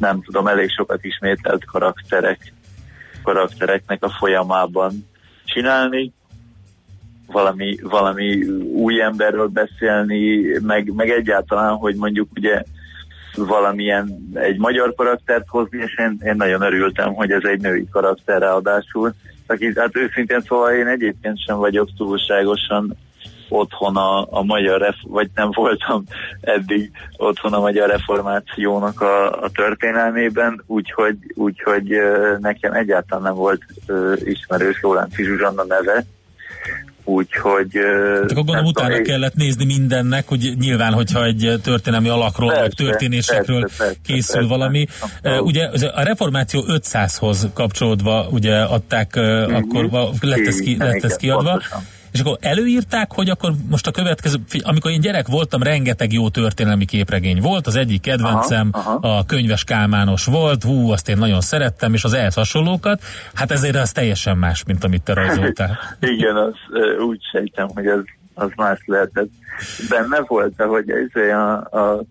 nem 0.00 0.22
tudom, 0.22 0.46
elég 0.46 0.70
sokat 0.70 1.04
ismételt 1.04 1.64
karakterek, 1.64 2.52
karaktereknek 3.22 4.04
a 4.04 4.10
folyamában 4.18 4.92
csinálni, 5.44 6.12
valami, 7.26 7.76
valami 7.82 8.42
új 8.74 9.02
emberről 9.02 9.48
beszélni, 9.48 10.44
meg, 10.62 10.92
meg 10.94 11.10
egyáltalán, 11.10 11.74
hogy 11.74 11.94
mondjuk 11.94 12.28
ugye 12.34 12.62
valamilyen 13.46 14.30
egy 14.34 14.58
magyar 14.58 14.94
karaktert 14.94 15.48
hozni, 15.48 15.78
és 15.78 15.98
én, 15.98 16.20
én 16.24 16.34
nagyon 16.36 16.62
örültem, 16.62 17.14
hogy 17.14 17.30
ez 17.30 17.44
egy 17.44 17.60
női 17.60 17.88
karakter 17.90 18.40
ráadásul. 18.40 19.12
Aki, 19.46 19.72
hát 19.74 19.96
őszintén 19.96 20.40
szóval 20.40 20.72
én 20.72 20.86
egyébként 20.86 21.44
sem 21.44 21.56
vagyok 21.56 21.88
túlságosan 21.96 22.96
otthon 23.48 23.96
a, 23.96 24.26
a 24.30 24.42
magyar, 24.42 24.80
ref, 24.80 24.96
vagy 25.02 25.30
nem 25.34 25.50
voltam 25.52 26.04
eddig 26.40 26.90
otthon 27.16 27.52
a 27.52 27.60
magyar 27.60 27.88
reformációnak 27.88 29.00
a, 29.00 29.42
a 29.42 29.50
történelmében, 29.50 30.62
úgyhogy, 30.66 31.16
úgyhogy 31.34 31.96
nekem 32.38 32.72
egyáltalán 32.72 33.22
nem 33.22 33.34
volt 33.34 33.62
ismerős 34.24 34.80
Lóránci 34.82 35.24
Zsuzsanna 35.24 35.64
neve, 35.64 36.04
úgyhogy... 37.04 37.70
Hát 38.14 38.30
akkor 38.30 38.34
gondolom 38.34 38.64
utána 38.64 38.88
tudom, 38.88 39.02
kellett 39.02 39.34
nézni 39.34 39.64
mindennek, 39.64 40.28
hogy 40.28 40.54
nyilván, 40.58 40.92
hogyha 40.92 41.24
egy 41.24 41.54
történelmi 41.62 42.08
alakról, 42.08 42.48
persze, 42.48 42.62
vagy 42.62 42.74
történésekről 42.74 43.60
persze, 43.60 43.76
persze, 43.76 44.00
készül 44.04 44.34
persze, 44.34 44.48
valami. 44.48 44.86
Persze. 45.22 45.42
Ugye 45.42 45.64
a 45.94 46.02
reformáció 46.02 46.64
500-hoz 46.68 47.48
kapcsolódva 47.54 48.26
ugye 48.30 48.56
adták, 48.56 49.12
uh-huh. 49.16 49.56
akkor 49.56 50.10
lett 50.20 50.46
ez, 50.46 50.56
ki, 50.60 50.76
lett 50.78 51.04
ez 51.04 51.16
kiadva. 51.16 51.50
Pontosan 51.50 51.98
és 52.12 52.20
akkor 52.20 52.36
előírták, 52.40 53.12
hogy 53.12 53.30
akkor 53.30 53.52
most 53.70 53.86
a 53.86 53.90
következő, 53.90 54.36
amikor 54.62 54.90
én 54.90 55.00
gyerek 55.00 55.26
voltam, 55.26 55.62
rengeteg 55.62 56.12
jó 56.12 56.28
történelmi 56.28 56.84
képregény 56.84 57.40
volt, 57.40 57.66
az 57.66 57.76
egyik 57.76 58.00
kedvencem 58.00 58.68
aha, 58.72 58.98
aha. 59.00 59.18
a 59.18 59.24
könyves 59.24 59.64
Kálmános 59.64 60.24
volt, 60.24 60.62
hú, 60.62 60.90
azt 60.90 61.08
én 61.08 61.16
nagyon 61.16 61.40
szerettem, 61.40 61.94
és 61.94 62.04
az 62.04 62.12
ehhez 62.12 62.34
hasonlókat, 62.34 63.02
hát 63.34 63.50
ezért 63.50 63.76
az 63.76 63.92
teljesen 63.92 64.38
más, 64.38 64.64
mint 64.64 64.84
amit 64.84 65.02
te 65.02 65.14
rajzoltál. 65.14 65.78
Igen, 66.00 66.36
az 66.36 66.54
úgy 67.06 67.20
sejtem, 67.32 67.68
hogy 67.74 67.86
az, 67.86 68.02
az 68.34 68.50
más 68.56 68.80
lehetett. 68.84 69.28
Benne 69.88 70.20
volt, 70.26 70.54
hogy 70.56 70.90
ez 70.90 71.22
a, 71.32 71.78
a 71.78 72.02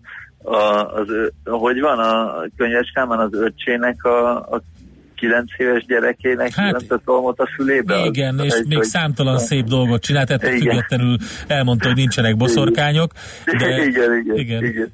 a, 0.42 0.94
az, 0.94 1.08
hogy 1.44 1.80
van 1.80 1.98
a 1.98 2.44
könyves 2.56 2.90
Kálmán 2.94 3.18
az 3.18 3.32
öccsének 3.32 4.04
a, 4.04 4.36
a 4.36 4.62
9 5.20 5.44
éves 5.56 5.84
gyerekének 5.84 6.54
hát, 6.54 6.84
a 6.88 7.00
tolmot 7.04 7.38
a 7.38 7.48
fülébe. 7.54 8.04
Igen, 8.04 8.38
az, 8.38 8.44
és 8.44 8.52
egy, 8.52 8.66
még 8.66 8.76
hogy... 8.76 8.86
számtalan 8.86 9.38
szép 9.38 9.64
dolgot 9.64 10.02
csinált, 10.02 10.30
ettől 10.30 10.50
függetlenül 10.50 11.16
elmondta, 11.46 11.86
hogy 11.86 11.96
nincsenek 11.96 12.36
boszorkányok. 12.36 13.12
De... 13.58 13.84
Igen, 13.84 13.86
igen, 13.86 14.38
igen. 14.38 14.64
igen. 14.64 14.92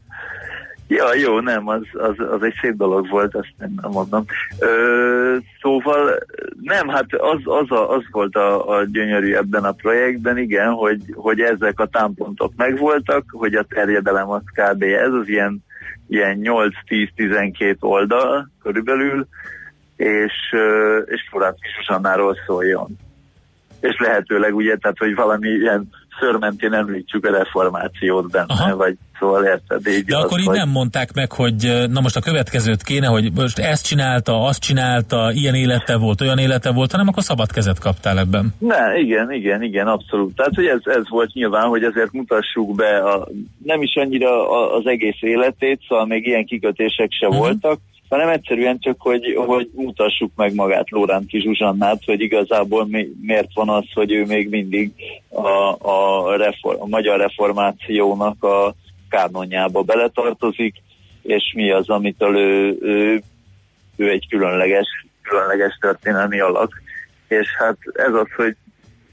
Ja, 0.89 1.15
jó, 1.15 1.41
nem, 1.41 1.69
az, 1.69 1.83
az, 1.93 2.15
az 2.31 2.43
egy 2.43 2.55
szép 2.61 2.77
dolog 2.77 3.09
volt, 3.09 3.35
azt 3.35 3.55
nem, 3.59 3.73
nem 3.83 3.91
mondom. 3.91 4.25
Ö, 4.59 5.37
szóval 5.61 6.19
nem, 6.63 6.89
hát 6.89 7.05
az, 7.15 7.41
az, 7.45 7.71
a, 7.71 7.91
az 7.91 8.03
volt 8.11 8.37
a, 8.37 8.69
a 8.69 8.85
gyönyörű 8.85 9.35
ebben 9.35 9.65
a 9.65 9.73
projektben, 9.73 10.39
igen, 10.39 10.71
hogy, 10.71 11.01
hogy 11.15 11.41
ezek 11.41 11.81
a 11.81 11.87
támpontok 11.87 12.53
megvoltak, 12.57 13.25
hogy 13.31 13.55
a 13.55 13.67
terjedelem 13.69 14.31
az 14.31 14.43
kb. 14.45 14.83
ez 14.83 15.13
az 15.13 15.29
ilyen, 15.29 15.65
ilyen 16.09 16.39
8-10-12 16.43 17.77
oldal 17.81 18.51
körülbelül, 18.63 19.27
és, 19.97 20.33
és 21.07 21.21
Forrácki 21.31 21.69
Susannáról 21.79 22.37
szóljon. 22.47 22.97
És 23.81 23.97
lehetőleg 23.99 24.55
ugye, 24.55 24.77
tehát 24.77 24.99
hogy 24.99 25.15
valami 25.15 25.49
ilyen 25.49 25.89
szörmentén 26.21 26.73
említsük 26.73 27.27
a 27.27 27.31
reformációt 27.31 28.31
benne, 28.31 28.47
Aha. 28.49 28.77
vagy 28.77 28.97
szóval 29.19 29.45
érted? 29.45 29.87
Így 29.87 30.05
De 30.05 30.17
az, 30.17 30.25
akkor 30.25 30.39
így 30.39 30.47
hogy... 30.47 30.57
nem 30.57 30.69
mondták 30.69 31.13
meg, 31.15 31.33
hogy 31.33 31.87
na 31.91 32.01
most 32.01 32.17
a 32.17 32.21
következőt 32.21 32.83
kéne, 32.83 33.07
hogy 33.07 33.33
most 33.33 33.59
ezt 33.59 33.87
csinálta, 33.87 34.45
azt 34.45 34.61
csinálta, 34.61 35.31
ilyen 35.33 35.55
élete 35.55 35.97
volt, 35.97 36.21
olyan 36.21 36.39
élete 36.39 36.73
volt, 36.73 36.91
hanem 36.91 37.09
akkor 37.09 37.23
szabad 37.23 37.53
kezet 37.53 37.79
kaptál 37.79 38.19
ebben. 38.19 38.55
Ne, 38.59 38.99
igen, 38.99 39.33
igen, 39.33 39.63
igen, 39.63 39.87
abszolút. 39.87 40.37
Tehát, 40.37 40.55
hogy 40.55 40.67
ez, 40.67 40.81
ez 40.85 41.09
volt 41.09 41.33
nyilván, 41.33 41.69
hogy 41.69 41.83
ezért 41.83 42.13
mutassuk 42.13 42.75
be 42.75 42.99
a, 42.99 43.29
nem 43.65 43.83
is 43.83 43.95
annyira 43.95 44.51
az 44.77 44.87
egész 44.87 45.21
életét, 45.21 45.81
szóval 45.89 46.07
még 46.07 46.27
ilyen 46.27 46.45
kikötések 46.45 47.13
se 47.13 47.27
uh-huh. 47.27 47.43
voltak, 47.43 47.79
hanem 48.09 48.29
egyszerűen 48.29 48.79
csak, 48.79 48.97
hogy, 48.99 49.35
hogy 49.47 49.71
mutassuk 49.75 50.33
meg 50.37 50.55
magát 50.55 50.91
Lóránti 50.91 51.41
Zsuzsannát, 51.41 52.03
hogy 52.05 52.21
igazából 52.21 52.87
mi, 52.87 53.09
miért 53.21 53.55
van 53.55 53.69
az, 53.69 53.85
hogy 53.95 54.13
ő 54.13 54.25
még 54.25 54.49
mindig 54.49 54.93
a, 55.29 55.89
a, 55.89 56.37
reform, 56.37 56.81
a 56.81 56.87
magyar 56.87 57.19
reformációnak 57.19 58.45
a 58.45 58.75
kánonjába 59.09 59.83
beletartozik, 59.83 60.75
és 61.23 61.53
mi 61.55 61.71
az, 61.71 61.89
amitől 61.89 62.37
ő, 62.37 62.77
ő, 62.81 63.23
ő 63.97 64.11
egy 64.11 64.27
különleges, 64.29 65.07
különleges 65.23 65.79
történelmi 65.81 66.41
alak. 66.41 66.83
És 67.29 67.49
hát 67.59 67.77
ez 67.93 68.15
az, 68.15 68.29
hogy 68.37 68.57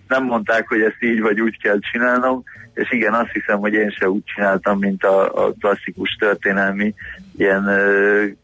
nem 0.08 0.24
mondták, 0.24 0.68
hogy 0.68 0.82
ezt 0.82 1.04
így 1.04 1.22
vagy 1.22 1.42
úgy 1.42 1.58
kell 1.62 1.80
csinálnom, 1.92 2.44
és 2.74 2.92
igen, 2.92 3.14
azt 3.14 3.32
hiszem, 3.32 3.60
hogy 3.60 3.74
én 3.74 3.90
se 3.90 4.10
úgy 4.10 4.24
csináltam, 4.24 4.80
mint 4.80 5.04
a, 5.04 5.46
a 5.46 5.54
klasszikus 5.60 6.16
történelmi 6.20 6.94
ilyen 7.38 7.70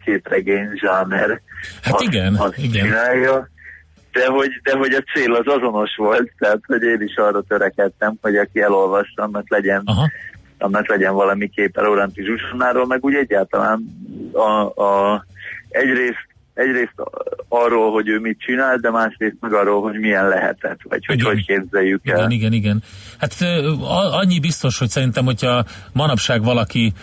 képregény 0.04 0.70
zsáner. 0.76 1.42
Hát 1.84 1.94
azt, 1.94 2.04
igen, 2.04 2.36
azt 2.36 2.58
igen. 2.58 2.86
Csinálja. 2.86 3.50
De 4.12 4.28
hogy, 4.28 4.50
de 4.64 4.78
hogy 4.78 4.94
a 4.94 5.04
cél 5.14 5.34
az 5.34 5.48
azonos 5.48 5.96
volt, 5.96 6.32
tehát 6.38 6.60
hogy 6.66 6.82
én 6.82 7.02
is 7.02 7.16
arra 7.16 7.42
törekedtem, 7.42 8.18
hogy 8.22 8.36
aki 8.36 8.62
elolvasta, 8.62 9.24
annak 9.24 9.50
legyen, 9.50 9.82
Aha. 9.86 10.10
annak 10.58 10.88
legyen 10.88 11.14
valami 11.14 11.50
képe 11.50 11.82
Lorenti 11.82 12.24
Zsusonáról, 12.24 12.86
meg 12.86 13.04
úgy 13.04 13.16
egyáltalán 13.16 13.84
a, 14.34 14.82
a, 14.84 15.26
egyrészt 15.70 16.29
egyrészt 16.60 16.94
arról, 17.48 17.92
hogy 17.92 18.08
ő 18.08 18.20
mit 18.20 18.40
csinál, 18.40 18.78
de 18.78 18.92
másrészt 18.92 19.38
meg 19.40 19.54
arról, 19.54 19.82
hogy 19.82 20.00
milyen 20.00 20.28
lehetett, 20.28 20.80
vagy 20.84 21.06
hogy 21.06 21.20
igen. 21.20 21.32
hogy 21.32 21.46
képzeljük 21.46 22.08
el. 22.08 22.18
Igen, 22.18 22.32
igen, 22.32 22.54
igen. 22.54 22.84
Hát 23.18 23.36
annyi 24.12 24.40
biztos, 24.40 24.80
hogy 24.80 24.90
szerintem, 24.90 25.26
hogyha 25.26 25.66
manapság 25.94 26.44
valaki 26.44 26.94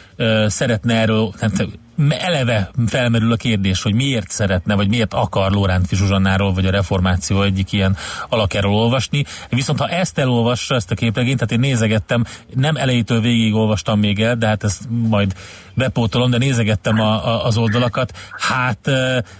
szeretne 0.46 0.94
erről, 0.94 1.32
hát 1.40 1.66
eleve 2.08 2.70
felmerül 2.86 3.32
a 3.32 3.36
kérdés, 3.36 3.82
hogy 3.82 3.94
miért 3.94 4.30
szeretne, 4.30 4.74
vagy 4.74 4.88
miért 4.88 5.14
akar 5.14 5.52
Lóránt 5.52 5.88
Zsuzsannáról, 5.90 6.52
vagy 6.52 6.66
a 6.66 6.70
reformáció 6.70 7.42
egyik 7.42 7.72
ilyen 7.72 7.96
alakjáról 8.28 8.74
olvasni. 8.74 9.24
Viszont 9.48 9.78
ha 9.78 9.88
ezt 9.88 10.18
elolvassa, 10.18 10.74
ezt 10.74 10.90
a 10.90 10.94
képregényt, 10.94 11.36
tehát 11.36 11.52
én 11.52 11.60
nézegettem, 11.60 12.24
nem 12.54 12.76
elejétől 12.76 13.20
végig 13.20 13.54
olvastam 13.54 13.98
még 13.98 14.20
el, 14.20 14.36
de 14.36 14.46
hát 14.46 14.64
ezt 14.64 14.82
majd 14.88 15.34
bepótolom, 15.74 16.30
de 16.30 16.38
nézegettem 16.38 17.00
a, 17.00 17.26
a, 17.26 17.44
az 17.44 17.56
oldalakat, 17.56 18.12
hát, 18.30 18.90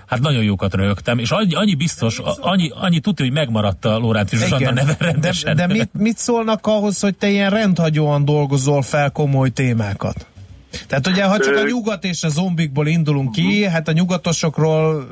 hát 0.07 0.21
nagyon 0.21 0.43
jókat 0.43 0.75
röhögtem, 0.75 1.19
és 1.19 1.31
annyi, 1.31 1.55
annyi 1.55 1.75
biztos, 1.75 2.21
annyi, 2.41 2.71
annyi 2.75 3.01
tudja, 3.01 3.25
hogy 3.25 3.35
megmaradt 3.35 3.85
a 3.85 3.99
Lóránt 3.99 4.31
Zsuzsanna 4.31 4.71
neve 4.71 4.97
rendesen. 4.99 5.57
De, 5.57 5.67
de 5.67 5.73
mit, 5.73 5.91
mit 5.93 6.19
szólnak 6.19 6.67
ahhoz, 6.67 7.01
hogy 7.01 7.17
te 7.17 7.29
ilyen 7.29 7.51
rendhagyóan 7.51 8.25
dolgozol 8.25 8.83
fel 8.83 9.11
komoly 9.11 9.51
témákat? 9.51 10.27
Tehát 10.87 11.07
ugye, 11.07 11.25
ha 11.25 11.39
csak 11.39 11.57
a 11.57 11.67
nyugat 11.67 12.05
és 12.05 12.23
a 12.23 12.29
zombikból 12.29 12.87
indulunk 12.87 13.33
ki, 13.33 13.65
hát 13.65 13.89
a 13.89 13.93
nyugatosokról 13.93 15.09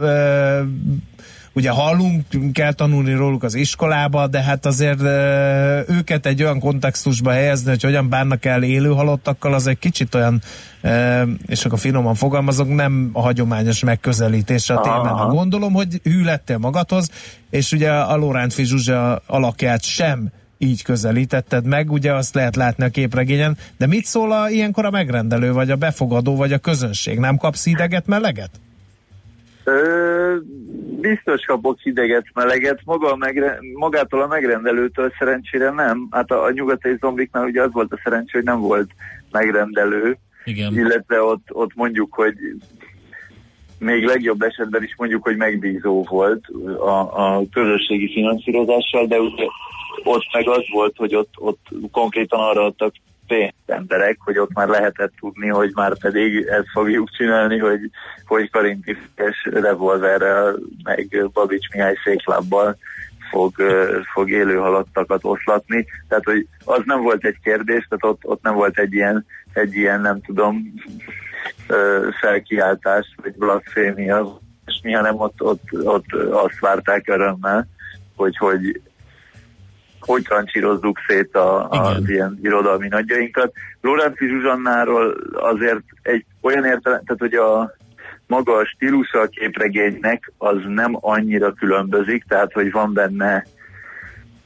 ugye 1.57 1.71
hallunk, 1.71 2.25
kell 2.53 2.73
tanulni 2.73 3.13
róluk 3.13 3.43
az 3.43 3.55
iskolába, 3.55 4.27
de 4.27 4.43
hát 4.43 4.67
azért 4.67 5.01
őket 5.89 6.27
egy 6.27 6.43
olyan 6.43 6.61
kontextusba 6.61 7.31
helyezni, 7.31 7.69
hogy 7.69 7.83
hogyan 7.83 8.09
bánnak 8.09 8.45
el 8.45 8.63
élő 8.63 8.89
halottakkal, 8.89 9.55
az 9.55 9.67
egy 9.67 9.79
kicsit 9.79 10.15
olyan, 10.15 10.43
és 11.47 11.65
akkor 11.65 11.79
finoman 11.79 12.15
fogalmazok, 12.15 12.75
nem 12.75 13.11
a 13.13 13.21
hagyományos 13.21 13.81
megközelítése 13.81 14.75
a 14.75 14.81
témának. 14.81 15.31
Gondolom, 15.31 15.73
hogy 15.73 16.01
hű 16.03 16.23
lettél 16.23 16.59
magadhoz, 16.59 17.11
és 17.51 17.73
ugye 17.73 17.91
a 17.91 18.17
Lóránt 18.17 18.55
Zsuzsa 18.55 19.23
alakját 19.27 19.83
sem 19.83 20.31
így 20.65 20.83
közelítetted 20.83 21.67
meg, 21.67 21.93
ugye 21.93 22.13
azt 22.13 22.35
lehet 22.35 22.57
látni 22.57 22.85
a 22.85 22.89
képregényen, 22.89 23.57
de 23.79 23.87
mit 23.87 24.05
szól 24.05 24.33
a, 24.33 24.49
ilyenkor 24.49 24.85
a 24.85 24.91
megrendelő, 24.91 25.53
vagy 25.53 25.71
a 25.71 25.77
befogadó, 25.77 26.37
vagy 26.37 26.53
a 26.53 26.59
közönség? 26.59 27.19
Nem 27.19 27.37
kapsz 27.37 27.67
ideget, 27.67 28.07
meleget? 28.07 28.51
Ö, 29.65 30.37
biztos 31.01 31.45
kapok 31.45 31.85
ideget, 31.85 32.25
meleget, 32.35 32.81
maga 32.85 33.13
a 33.13 33.17
megre, 33.17 33.59
magától 33.75 34.23
a 34.23 34.27
megrendelőtől 34.27 35.13
szerencsére 35.19 35.71
nem. 35.71 36.09
Hát 36.11 36.31
a, 36.31 36.45
a 36.45 36.51
nyugati 36.51 36.97
zombiknál 37.01 37.45
ugye 37.45 37.63
az 37.63 37.73
volt 37.73 37.93
a 37.93 38.01
szerencsé, 38.05 38.31
hogy 38.33 38.45
nem 38.45 38.61
volt 38.61 38.91
megrendelő, 39.31 40.17
Igen. 40.45 40.75
illetve 40.75 41.23
ott, 41.23 41.47
ott 41.49 41.75
mondjuk, 41.75 42.15
hogy 42.15 42.35
még 43.79 44.05
legjobb 44.05 44.43
esetben 44.43 44.83
is 44.83 44.95
mondjuk, 44.97 45.23
hogy 45.23 45.37
megbízó 45.37 46.03
volt 46.03 46.45
a, 46.79 46.99
a 47.25 47.43
közösségi 47.53 48.13
finanszírozással, 48.13 49.07
de 49.07 49.19
ugye 49.19 49.45
ott 50.05 50.25
meg 50.33 50.49
az 50.49 50.63
volt, 50.73 50.97
hogy 50.97 51.15
ott, 51.15 51.33
ott 51.35 51.67
konkrétan 51.91 52.41
arra 52.41 52.65
adtak 52.65 52.95
pénzt 53.27 53.55
emberek, 53.67 54.17
hogy 54.21 54.39
ott 54.39 54.53
már 54.53 54.69
lehetett 54.69 55.13
tudni, 55.21 55.49
hogy 55.49 55.71
már 55.75 55.99
pedig 55.99 56.47
ezt 56.47 56.71
fogjuk 56.73 57.11
csinálni, 57.11 57.59
hogy, 57.59 57.81
hogy 58.27 58.51
karintifes 58.51 59.49
revolverrel, 59.53 60.59
meg 60.83 61.31
Babics 61.33 61.69
Mihály 61.71 61.95
széklábbal 62.05 62.77
fog, 63.31 63.53
fog 64.13 64.31
élő 64.31 64.57
halattakat 64.57 65.25
oszlatni. 65.25 65.87
Tehát, 66.09 66.25
hogy 66.25 66.47
az 66.65 66.83
nem 66.85 67.03
volt 67.03 67.25
egy 67.25 67.39
kérdés, 67.43 67.87
tehát 67.89 68.15
ott, 68.15 68.25
ott 68.25 68.43
nem 68.43 68.55
volt 68.55 68.79
egy 68.79 68.93
ilyen, 68.93 69.27
egy 69.53 69.75
ilyen 69.75 70.01
nem 70.01 70.21
tudom, 70.21 70.75
felkiáltás, 72.21 73.15
vagy 73.23 73.35
blasfémia, 73.35 74.39
és 74.67 74.81
mi, 74.83 74.93
hanem 74.93 75.21
ott, 75.21 75.43
ott, 75.43 75.63
ott 75.73 76.13
azt 76.31 76.59
várták 76.61 77.09
örömmel, 77.09 77.67
hogy 78.17 78.37
hogy 78.37 78.81
hogy 80.07 80.23
trancsírozzuk 80.23 80.99
szét 81.07 81.35
a, 81.35 81.69
az 81.69 82.09
ilyen 82.09 82.39
irodalmi 82.43 82.89
nagyjainkat. 82.89 83.53
Loránci 83.81 84.27
Zsuzsannáról 84.29 85.17
azért 85.33 85.83
egy 86.03 86.25
olyan 86.41 86.65
értelem, 86.65 87.03
tehát 87.05 87.21
hogy 87.21 87.35
a 87.35 87.75
maga 88.27 88.53
a 88.53 88.67
stílusa 88.67 89.21
a 89.21 89.27
képregénynek 89.27 90.33
az 90.39 90.57
nem 90.67 90.97
annyira 91.01 91.53
különbözik, 91.53 92.25
tehát 92.29 92.53
hogy 92.53 92.73
van 92.73 92.93
benne 92.93 93.45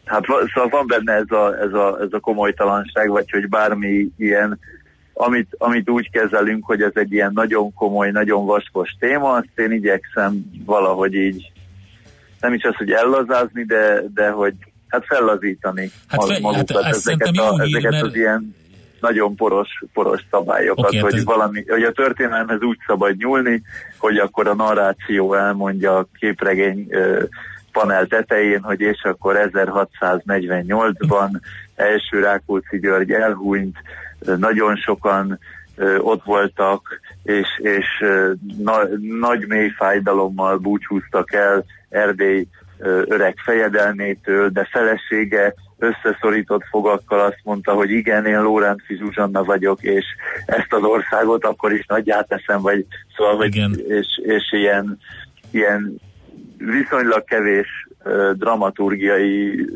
hát 0.09 0.25
szóval 0.55 0.69
van 0.69 0.87
benne 0.87 1.13
ez 1.13 1.31
a, 1.31 1.61
ez 1.61 1.73
a, 1.73 1.99
ez 2.01 2.09
a 2.11 2.21
komolytalanság, 2.21 3.09
vagy 3.09 3.31
hogy 3.31 3.49
bármi 3.49 4.09
ilyen, 4.17 4.59
amit, 5.13 5.55
amit 5.59 5.91
úgy 5.91 6.11
kezelünk, 6.11 6.65
hogy 6.65 6.83
ez 6.83 6.93
egy 6.95 7.13
ilyen 7.13 7.31
nagyon 7.35 7.75
komoly, 7.75 8.11
nagyon 8.11 8.47
vaskos 8.47 8.97
téma, 8.99 9.33
azt 9.33 9.49
én 9.55 9.73
igyekszem 9.73 10.45
valahogy 10.65 11.15
így 11.15 11.53
nem 12.41 12.55
is 12.55 12.63
az, 12.63 12.75
hogy 12.75 12.91
ellazázni, 12.91 13.65
de, 13.65 14.03
de 14.15 14.31
hogy 14.31 14.55
hát 14.89 15.05
fellazítani 15.07 15.91
hát, 16.07 16.25
fe, 16.25 16.39
magukat, 16.41 16.83
hát 16.83 16.95
ezeket, 16.95 17.37
a, 17.37 17.63
hír, 17.63 17.77
ezeket 17.77 17.91
mert... 17.91 18.05
az 18.05 18.17
ilyen 18.17 18.57
nagyon 19.01 19.37
poros, 19.37 19.69
poros 19.93 20.21
szabályokat, 20.31 20.87
okay, 20.87 20.99
hogy, 20.99 21.15
ez... 21.15 21.25
valami, 21.25 21.65
hogy 21.69 21.83
a 21.83 21.93
történelmhez 21.93 22.63
úgy 22.63 22.79
szabad 22.87 23.17
nyúlni, 23.17 23.63
hogy 23.99 24.17
akkor 24.17 24.49
a 24.49 24.55
narráció 24.55 25.35
elmondja 25.35 25.97
a 25.97 26.07
képregény 26.19 26.89
panel 27.73 28.07
tetején, 28.07 28.63
hogy 28.63 28.81
és 28.81 29.03
akkor 29.03 29.51
1648-ban 29.53 31.41
első 31.75 32.21
Rákóczi 32.21 32.79
György 32.79 33.11
elhúnyt, 33.11 33.77
nagyon 34.37 34.77
sokan 34.77 35.39
ott 35.99 36.25
voltak, 36.25 37.01
és, 37.23 37.47
és 37.63 37.87
na, 38.59 38.81
nagy 39.21 39.47
mély 39.47 39.69
fájdalommal 39.69 40.57
búcsúztak 40.57 41.33
el 41.33 41.65
Erdély 41.89 42.47
öreg 42.81 43.35
fejedelmétől, 43.45 44.49
de 44.49 44.69
felesége 44.71 45.55
összeszorított 45.79 46.65
fogakkal 46.71 47.21
azt 47.21 47.41
mondta, 47.43 47.73
hogy 47.73 47.91
igen, 47.91 48.27
én 48.27 48.43
Lóránci 48.43 48.97
Zsuzsanna 48.97 49.45
vagyok, 49.45 49.83
és 49.83 50.05
ezt 50.47 50.73
az 50.73 50.83
országot 50.83 51.45
akkor 51.45 51.73
is 51.73 51.87
nagyját 51.87 52.29
teszem, 52.29 52.61
vagy 52.61 52.87
szóval, 53.17 53.37
hogy, 53.37 53.57
és, 53.89 54.07
és 54.23 54.53
ilyen, 54.53 54.99
ilyen 55.51 56.01
viszonylag 56.57 57.25
kevés 57.25 57.89
dramaturgiai 58.33 59.67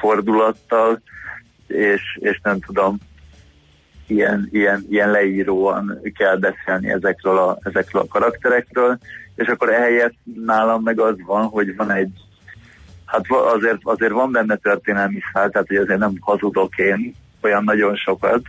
fordulattal, 0.00 1.00
és, 1.66 2.18
és 2.20 2.40
nem 2.42 2.60
tudom, 2.60 2.98
ilyen, 4.06 4.48
ilyen, 4.52 4.86
ilyen 4.90 5.10
leíróan 5.10 6.00
kell 6.14 6.36
beszélni 6.36 6.90
ezekről 6.90 7.38
a, 7.38 7.58
ezekről 7.62 8.02
a 8.02 8.06
karakterekről, 8.08 8.98
és 9.34 9.48
akkor 9.48 9.72
ehelyett 9.72 10.14
nálam 10.44 10.82
meg 10.82 11.00
az 11.00 11.14
van, 11.26 11.44
hogy 11.44 11.76
van 11.76 11.90
egy, 11.90 12.12
hát 13.04 13.24
azért, 13.30 13.78
azért 13.82 14.12
van 14.12 14.32
benne 14.32 14.56
történelmi 14.56 15.20
szál, 15.32 15.50
tehát 15.50 15.66
hogy 15.66 15.76
azért 15.76 15.98
nem 15.98 16.12
hazudok 16.20 16.78
én 16.78 17.14
olyan 17.40 17.64
nagyon 17.64 17.96
sokat, 17.96 18.42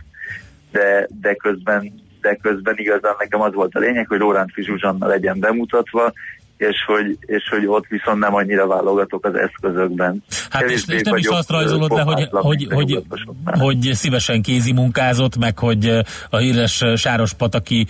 de, 0.70 1.08
de 1.20 1.34
közben 1.34 2.04
de 2.20 2.34
közben 2.34 2.74
igazán 2.76 3.14
nekem 3.18 3.40
az 3.40 3.54
volt 3.54 3.74
a 3.74 3.78
lényeg, 3.78 4.06
hogy 4.06 4.18
Lóránci 4.18 4.62
Zsuzsanna 4.62 5.06
legyen 5.06 5.38
bemutatva, 5.38 6.12
és 6.56 6.76
hogy, 6.86 7.18
és 7.20 7.48
hogy 7.50 7.66
ott 7.66 7.86
viszont 7.88 8.18
nem 8.18 8.34
annyira 8.34 8.66
válogatok 8.66 9.26
az 9.26 9.34
eszközökben. 9.34 10.22
Hát 10.50 10.62
és, 10.62 10.84
és 10.86 11.02
nem 11.02 11.16
is 11.16 11.26
azt 11.26 11.50
rajzolod 11.50 11.92
le, 11.92 12.02
hogy, 12.02 12.28
hogy, 12.30 12.66
hogy, 12.70 13.02
hogy 13.44 13.90
szívesen 13.92 14.42
kézi 14.42 14.72
munkázott, 14.72 15.36
meg 15.36 15.58
hogy 15.58 15.98
a 16.30 16.36
híres 16.36 16.84
Sáros-pataki 16.96 17.86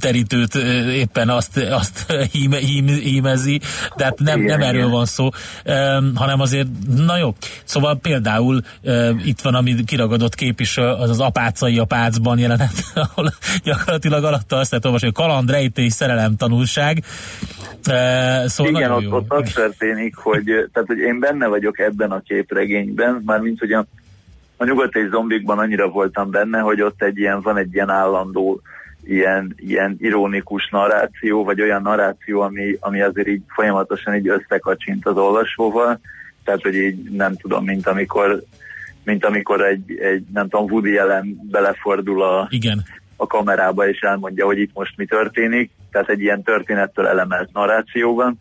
terítőt 0.00 0.54
éppen 0.90 1.28
azt, 1.28 1.56
azt 1.56 2.12
híme, 2.32 2.56
hím, 2.56 2.86
hímezi, 2.86 3.60
de 3.96 4.04
hát 4.04 4.18
nem, 4.18 4.40
nem 4.40 4.62
erről 4.62 4.88
van 4.88 5.04
szó, 5.04 5.28
hanem 6.14 6.40
azért, 6.40 6.68
na 6.96 7.16
jó, 7.16 7.34
szóval 7.64 7.98
például 7.98 8.60
itt 9.24 9.40
van, 9.40 9.54
ami 9.54 9.84
kiragadott 9.84 10.34
kép 10.34 10.60
is, 10.60 10.78
az 10.78 11.10
az 11.10 11.20
apácai 11.20 11.78
apácban 11.78 12.38
jelenet, 12.38 12.72
ahol 12.94 13.32
gyakorlatilag 13.64 14.24
alatta 14.24 14.56
azt 14.56 14.70
lehet 14.70 14.84
olvasni, 14.84 15.06
hogy 15.06 15.16
kaland, 15.16 15.50
rejtés, 15.50 15.92
szerelem, 15.92 16.36
tanulság, 16.36 17.04
szóval 18.46 18.72
Igen, 18.72 18.90
ott, 18.90 19.12
ott 19.12 19.32
az 19.32 19.52
történik, 19.52 20.16
hogy, 20.16 20.44
tehát, 20.44 20.88
hogy 20.88 20.98
én 20.98 21.18
benne 21.18 21.46
vagyok 21.46 21.78
ebben 21.78 22.10
a 22.10 22.20
képregényben, 22.20 23.22
mármint, 23.24 23.58
hogy 23.58 23.72
a, 23.72 23.86
a 24.56 24.64
nyugati 24.64 25.08
zombikban 25.10 25.58
annyira 25.58 25.88
voltam 25.88 26.30
benne, 26.30 26.58
hogy 26.58 26.80
ott 26.80 27.02
egy 27.02 27.18
ilyen, 27.18 27.40
van 27.40 27.56
egy 27.56 27.74
ilyen 27.74 27.90
állandó 27.90 28.60
ilyen, 29.04 29.54
ilyen 29.56 29.96
ironikus 30.00 30.68
narráció, 30.70 31.44
vagy 31.44 31.60
olyan 31.60 31.82
narráció, 31.82 32.40
ami, 32.40 32.76
ami 32.80 33.00
azért 33.00 33.28
így 33.28 33.42
folyamatosan 33.46 34.14
így 34.14 34.28
összekacsint 34.28 35.06
az 35.06 35.16
olvasóval, 35.16 36.00
tehát, 36.44 36.62
hogy 36.62 36.74
így 36.74 37.10
nem 37.10 37.36
tudom, 37.36 37.64
mint 37.64 37.86
amikor 37.86 38.42
mint 39.06 39.24
amikor 39.24 39.64
egy, 39.64 39.98
egy 39.98 40.24
nem 40.32 40.48
tudom, 40.48 40.70
Woody 40.70 40.96
Allen 40.96 41.40
belefordul 41.50 42.22
a, 42.22 42.46
Igen. 42.50 42.82
a 43.16 43.26
kamerába, 43.26 43.88
és 43.88 44.00
elmondja, 44.00 44.44
hogy 44.44 44.58
itt 44.58 44.70
most 44.74 44.96
mi 44.96 45.04
történik, 45.04 45.70
tehát 45.96 46.10
egy 46.10 46.22
ilyen 46.22 46.42
történettől 46.42 47.06
elemelt 47.06 47.52
narrációban, 47.52 48.38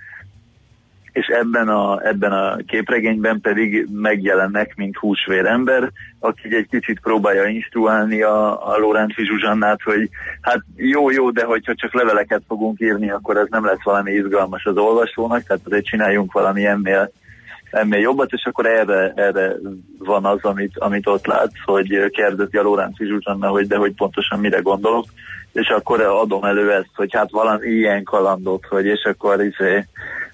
és 1.12 1.28
ebben 1.28 1.68
a, 1.68 2.08
ebben 2.08 2.32
a 2.32 2.56
képregényben 2.68 3.42
pedig 3.42 3.88
megjelennek, 3.92 4.76
mint 4.76 4.98
húsvér 4.98 5.46
ember, 5.46 5.92
aki 6.20 6.56
egy 6.56 6.68
kicsit 6.70 7.00
próbálja 7.00 7.46
instruálni 7.46 8.22
a, 8.22 8.68
a 8.74 8.78
Lóránci 8.78 9.26
Zsuzsannát, 9.26 9.82
hogy 9.82 10.10
hát 10.42 10.60
jó, 10.76 11.10
jó, 11.10 11.32
de 11.32 11.44
hogyha 11.44 11.76
csak 11.76 11.94
leveleket 11.94 12.42
fogunk 12.48 12.80
írni, 12.80 13.10
akkor 13.10 13.38
ez 13.38 13.48
nem 13.50 13.66
lesz 13.66 13.84
valami 13.84 14.12
izgalmas 14.12 14.66
az 14.66 14.78
olvasónak, 14.78 15.44
tehát 15.44 15.62
azért 15.66 15.86
csináljunk 15.86 16.32
valami 16.32 16.66
ennél 16.66 17.12
ennél 17.72 18.00
jobbat, 18.00 18.32
és 18.32 18.44
akkor 18.46 18.66
erre, 18.66 19.14
erre 19.16 19.56
van 19.98 20.26
az, 20.26 20.44
amit, 20.44 20.78
amit 20.78 21.08
ott 21.08 21.26
látsz, 21.26 21.64
hogy 21.66 22.10
kérdezi 22.10 22.58
a 22.58 22.62
Lóránci 22.62 23.06
Zsuzsanna, 23.06 23.48
hogy 23.48 23.68
de 23.68 23.78
hogy 23.78 23.94
pontosan 23.94 24.40
mire 24.40 24.60
gondolok, 24.60 25.06
és 25.56 25.68
akkor 25.68 26.02
adom 26.02 26.44
elő 26.44 26.72
ezt, 26.72 26.90
hogy 26.96 27.14
hát 27.14 27.32
valami 27.32 27.68
ilyen 27.68 28.04
kalandot, 28.04 28.66
hogy 28.66 28.86
és 28.86 29.04
akkor 29.04 29.44
izé, 29.44 29.86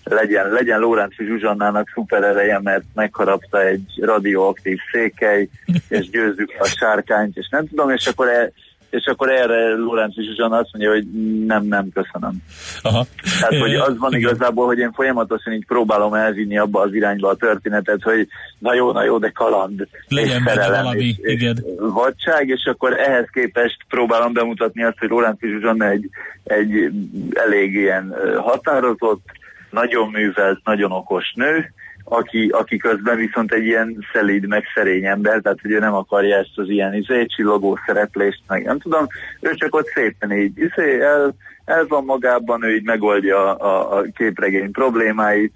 legyen, 0.04 0.50
legyen 0.50 0.80
Lóránci 0.80 1.26
Zsuzsannának 1.26 1.92
szuper 1.94 2.24
ereje, 2.24 2.60
mert 2.64 2.84
megharapta 2.94 3.66
egy 3.66 4.00
radioaktív 4.02 4.78
székely, 4.92 5.50
és 5.90 6.10
győzzük 6.10 6.54
a 6.60 6.66
sárkányt, 6.66 7.38
és 7.38 7.48
nem 7.50 7.68
tudom, 7.68 7.90
és 7.90 8.08
akkor 8.08 8.28
e, 8.28 8.52
és 8.92 9.06
akkor 9.06 9.30
erre 9.30 9.76
Lóránci 9.76 10.24
Zsuzsana 10.24 10.58
azt 10.58 10.70
mondja, 10.72 10.92
hogy 10.92 11.06
nem, 11.46 11.66
nem, 11.66 11.89
köszönöm. 11.94 12.44
Aha. 12.82 13.06
Tehát, 13.39 13.64
hogy 13.64 13.74
az 13.74 13.98
van 13.98 14.14
igazából, 14.14 14.66
hogy 14.66 14.78
én 14.78 14.92
folyamatosan 14.92 15.54
így 15.54 15.66
próbálom 15.66 16.14
elvinni 16.14 16.58
abba 16.58 16.82
az 16.82 16.94
irányba 16.94 17.30
a 17.30 17.36
történetet, 17.36 18.02
hogy 18.02 18.28
na 18.60 18.74
jó, 18.74 18.92
na 18.92 19.04
jó, 19.04 19.18
de 19.18 19.30
kaland, 19.30 19.88
Legyen 20.08 20.44
szerelem, 20.46 20.84
valami, 20.84 21.06
és, 21.06 21.16
igen. 21.22 21.56
és 21.56 21.62
vadság, 21.78 22.48
és 22.48 22.66
akkor 22.66 23.00
ehhez 23.00 23.28
képest 23.32 23.78
próbálom 23.88 24.34
bemutatni 24.34 24.84
azt, 24.84 24.98
hogy 25.00 25.10
Lóránci 25.10 25.48
Zsuzsana 25.48 25.89
egy, 25.89 26.10
egy 26.44 26.92
elég 27.34 27.74
ilyen 27.74 28.16
határozott, 28.38 29.26
nagyon 29.70 30.10
művelt, 30.10 30.60
nagyon 30.64 30.92
okos 30.92 31.34
nő, 31.36 31.74
aki, 32.04 32.47
aki 32.47 32.78
közben 32.78 33.18
viszont 33.18 33.54
egy 33.54 33.66
ilyen 33.66 34.06
szelíd, 34.14 34.47
meg 34.47 34.64
szerény 34.74 35.06
ember, 35.06 35.39
tehát 35.41 35.60
ő 35.62 35.80
nem 35.80 35.93
akarja 35.93 36.38
ezt 36.38 36.52
az 36.56 36.70
ilyen 36.70 36.93
izé, 36.93 37.26
csillogó 37.26 37.80
szereplést, 37.86 38.41
meg 38.47 38.64
nem 38.64 38.80
tudom, 38.80 39.08
ő 39.39 39.54
csak 39.54 39.76
ott 39.76 39.88
szépen 39.88 40.32
így 40.32 40.58
izé, 40.58 41.02
el, 41.02 41.36
el 41.66 41.86
van 41.88 42.04
magában, 42.04 42.64
ő 42.64 42.76
így 42.76 42.84
megoldja 42.84 43.56
a, 43.56 43.97
a 43.97 44.04
képregény 44.16 44.72
problémáit, 44.72 45.54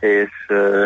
és, 0.00 0.30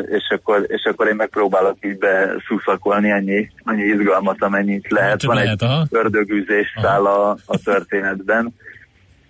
és, 0.09 0.29
akkor, 0.29 0.65
és 0.67 0.85
akkor 0.85 1.07
én 1.07 1.15
megpróbálok 1.15 1.77
így 1.81 1.99
beszuszakolni 1.99 3.13
annyi, 3.13 3.51
annyi 3.65 3.83
izgalmat, 3.83 4.43
amennyit 4.43 4.91
lehet. 4.91 5.23
Van 5.23 5.37
lehet, 5.37 5.63
egy 5.63 5.87
ördögüzés 5.91 6.75
szál 6.83 7.07
a, 7.07 7.31
a 7.47 7.59
történetben 7.65 8.55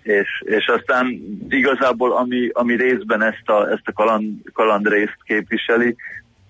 és, 0.03 0.43
és 0.45 0.67
aztán 0.67 1.21
igazából 1.49 2.11
ami, 2.11 2.49
ami 2.53 2.75
részben 2.75 3.23
ezt 3.23 3.49
a, 3.49 3.69
ezt 3.71 3.85
a 3.85 3.93
kaland, 3.93 4.33
kalandrészt 4.53 5.17
képviseli, 5.23 5.95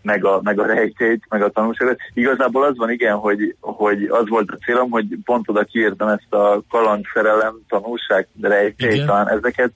meg 0.02 0.26
a, 0.26 0.40
meg 0.44 0.60
a 0.60 0.66
rejtét, 0.66 1.24
meg 1.30 1.42
a 1.42 1.50
tanulságot. 1.50 1.98
Igazából 2.14 2.64
az 2.64 2.78
van, 2.78 2.90
igen, 2.90 3.16
hogy, 3.16 3.56
hogy 3.60 4.04
az 4.04 4.30
volt 4.30 4.52
a 4.52 4.58
célom, 4.66 4.90
hogy 4.90 5.06
pont 5.24 5.50
oda 5.50 5.64
kiírtam 5.64 6.08
ezt 6.08 6.34
a 6.34 6.62
kalandszerelem, 6.70 7.54
tanulság, 7.68 8.28
rejtét, 8.42 9.06
talán 9.06 9.30
ezeket, 9.30 9.72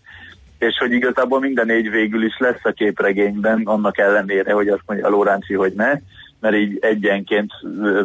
és 0.60 0.78
hogy 0.80 0.92
igazából 0.92 1.40
minden 1.40 1.66
négy 1.66 1.90
végül 1.90 2.24
is 2.24 2.38
lesz 2.38 2.64
a 2.64 2.72
képregényben, 2.72 3.62
annak 3.64 3.98
ellenére, 3.98 4.54
hogy 4.54 4.68
azt 4.68 4.84
mondja 4.86 5.08
a 5.08 5.10
Lóránci, 5.10 5.54
hogy 5.54 5.74
ne, 5.74 5.92
mert 6.40 6.56
így 6.56 6.78
egyenként 6.82 7.52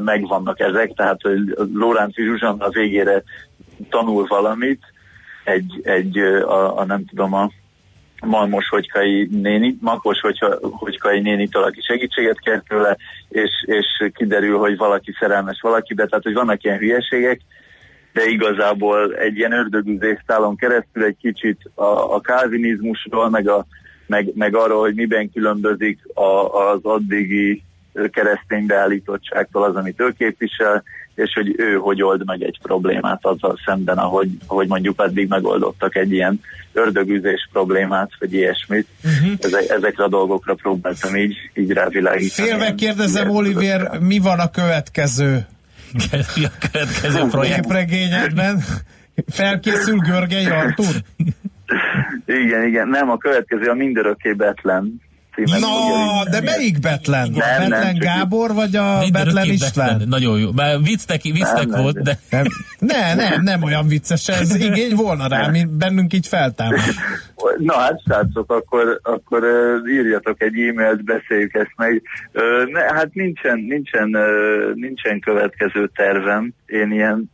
megvannak 0.04 0.60
ezek, 0.60 0.92
tehát 0.94 1.20
hogy 1.20 1.38
Lóránci 1.74 2.22
Zsuzsanna 2.22 2.64
a 2.64 2.70
végére 2.70 3.22
tanul 3.88 4.26
valamit, 4.26 4.80
egy, 5.44 5.80
egy 5.82 6.18
a, 6.18 6.78
a 6.78 6.84
nem 6.84 7.04
tudom, 7.04 7.34
a 7.34 7.50
Malmos 8.26 8.68
Hogykai 8.68 9.28
néni, 9.30 9.76
Makos 9.80 10.20
Hogykai 10.60 11.20
nénitől, 11.20 11.62
aki 11.62 11.80
segítséget 11.80 12.40
kér 12.40 12.62
tőle, 12.68 12.96
és, 13.28 13.50
és 13.66 13.86
kiderül, 14.14 14.58
hogy 14.58 14.76
valaki 14.76 15.14
szerelmes 15.18 15.60
valakibe, 15.60 16.06
tehát 16.06 16.24
hogy 16.24 16.34
vannak 16.34 16.64
ilyen 16.64 16.78
hülyeségek, 16.78 17.40
de 18.12 18.24
igazából 18.24 19.14
egy 19.14 19.36
ilyen 19.36 19.52
ördögüzés 19.52 20.18
szálon 20.26 20.56
keresztül 20.56 21.04
egy 21.04 21.16
kicsit 21.20 21.70
a, 21.74 22.14
a 22.14 22.20
kálvinizmusról, 22.20 23.30
meg, 23.30 23.48
a, 23.48 23.66
meg, 24.06 24.30
meg 24.34 24.56
arról, 24.56 24.80
hogy 24.80 24.94
miben 24.94 25.30
különbözik 25.32 25.98
a, 26.14 26.60
az 26.70 26.78
addigi 26.82 27.62
keresztény 28.10 28.66
beállítottságtól 28.66 29.62
az, 29.62 29.76
amit 29.76 30.00
ő 30.00 30.10
képvisel, 30.18 30.82
és 31.14 31.32
hogy 31.34 31.54
ő 31.56 31.74
hogy 31.74 32.02
old 32.02 32.24
meg 32.24 32.42
egy 32.42 32.58
problémát 32.62 33.26
azzal 33.26 33.58
szemben, 33.64 33.98
ahogy, 33.98 34.28
ahogy 34.46 34.68
mondjuk 34.68 35.00
addig 35.00 35.28
megoldottak 35.28 35.96
egy 35.96 36.12
ilyen 36.12 36.40
ördögüzés 36.72 37.48
problémát, 37.52 38.10
vagy 38.18 38.32
ilyesmit. 38.32 38.86
Uh-huh. 39.04 39.32
Ezek, 39.38 39.68
ezekre 39.68 40.04
a 40.04 40.08
dolgokra 40.08 40.54
próbáltam 40.54 41.16
így, 41.16 41.36
így 41.54 41.70
rávilágítani. 41.70 42.48
Félve 42.48 42.74
kérdezem, 42.74 43.30
Oliver, 43.30 43.98
mi 44.00 44.18
van 44.18 44.38
a 44.38 44.50
következő? 44.50 45.46
a 46.36 46.68
következő 46.72 47.26
projekt? 47.30 47.60
Képregényedben? 47.60 48.62
Felkészül 49.28 49.98
Görgely 49.98 50.46
Artur? 50.46 50.94
igen, 52.26 52.66
igen. 52.66 52.88
Nem, 52.88 53.10
a 53.10 53.16
következő 53.16 53.70
a 53.70 53.74
Mindörökké 53.74 54.32
Betlen 54.32 55.00
címet. 55.34 55.60
No, 55.60 56.30
de 56.30 56.40
melyik 56.40 56.80
Betlen? 56.80 57.30
Nem, 57.30 57.40
a 57.40 57.68
Betlen 57.68 57.84
nem, 57.84 57.98
Gábor, 57.98 58.54
vagy 58.54 58.76
a 58.76 58.98
Betlen 59.12 59.46
István? 59.46 59.88
Betlen. 59.88 60.08
Nagyon 60.08 60.38
jó. 60.38 60.52
Már 60.52 60.82
viccnek, 60.82 61.22
viccnek 61.22 61.66
nem, 61.66 61.82
volt, 61.82 62.02
de... 62.02 62.18
Nem, 62.30 62.44
ne, 62.78 63.14
nem, 63.14 63.42
nem 63.42 63.62
olyan 63.62 63.86
vicces. 63.86 64.28
Ez 64.28 64.54
igény 64.54 64.94
volna 64.94 65.28
rá, 65.28 65.48
mi 65.48 65.64
bennünk 65.64 66.12
így 66.12 66.26
feltámad. 66.26 66.80
Na 67.58 67.78
hát, 67.78 68.02
srácok, 68.06 68.52
akkor, 68.52 69.00
akkor 69.02 69.42
írjatok 69.90 70.42
egy 70.42 70.58
e-mailt, 70.60 71.04
beszéljük 71.04 71.54
ezt 71.54 71.72
meg. 71.76 72.02
Ne, 72.72 72.80
hát 72.80 73.14
nincsen, 73.14 73.58
nincsen, 73.58 74.16
nincsen 74.74 75.20
következő 75.20 75.90
tervem. 75.94 76.52
Én 76.66 76.92
ilyen 76.92 77.30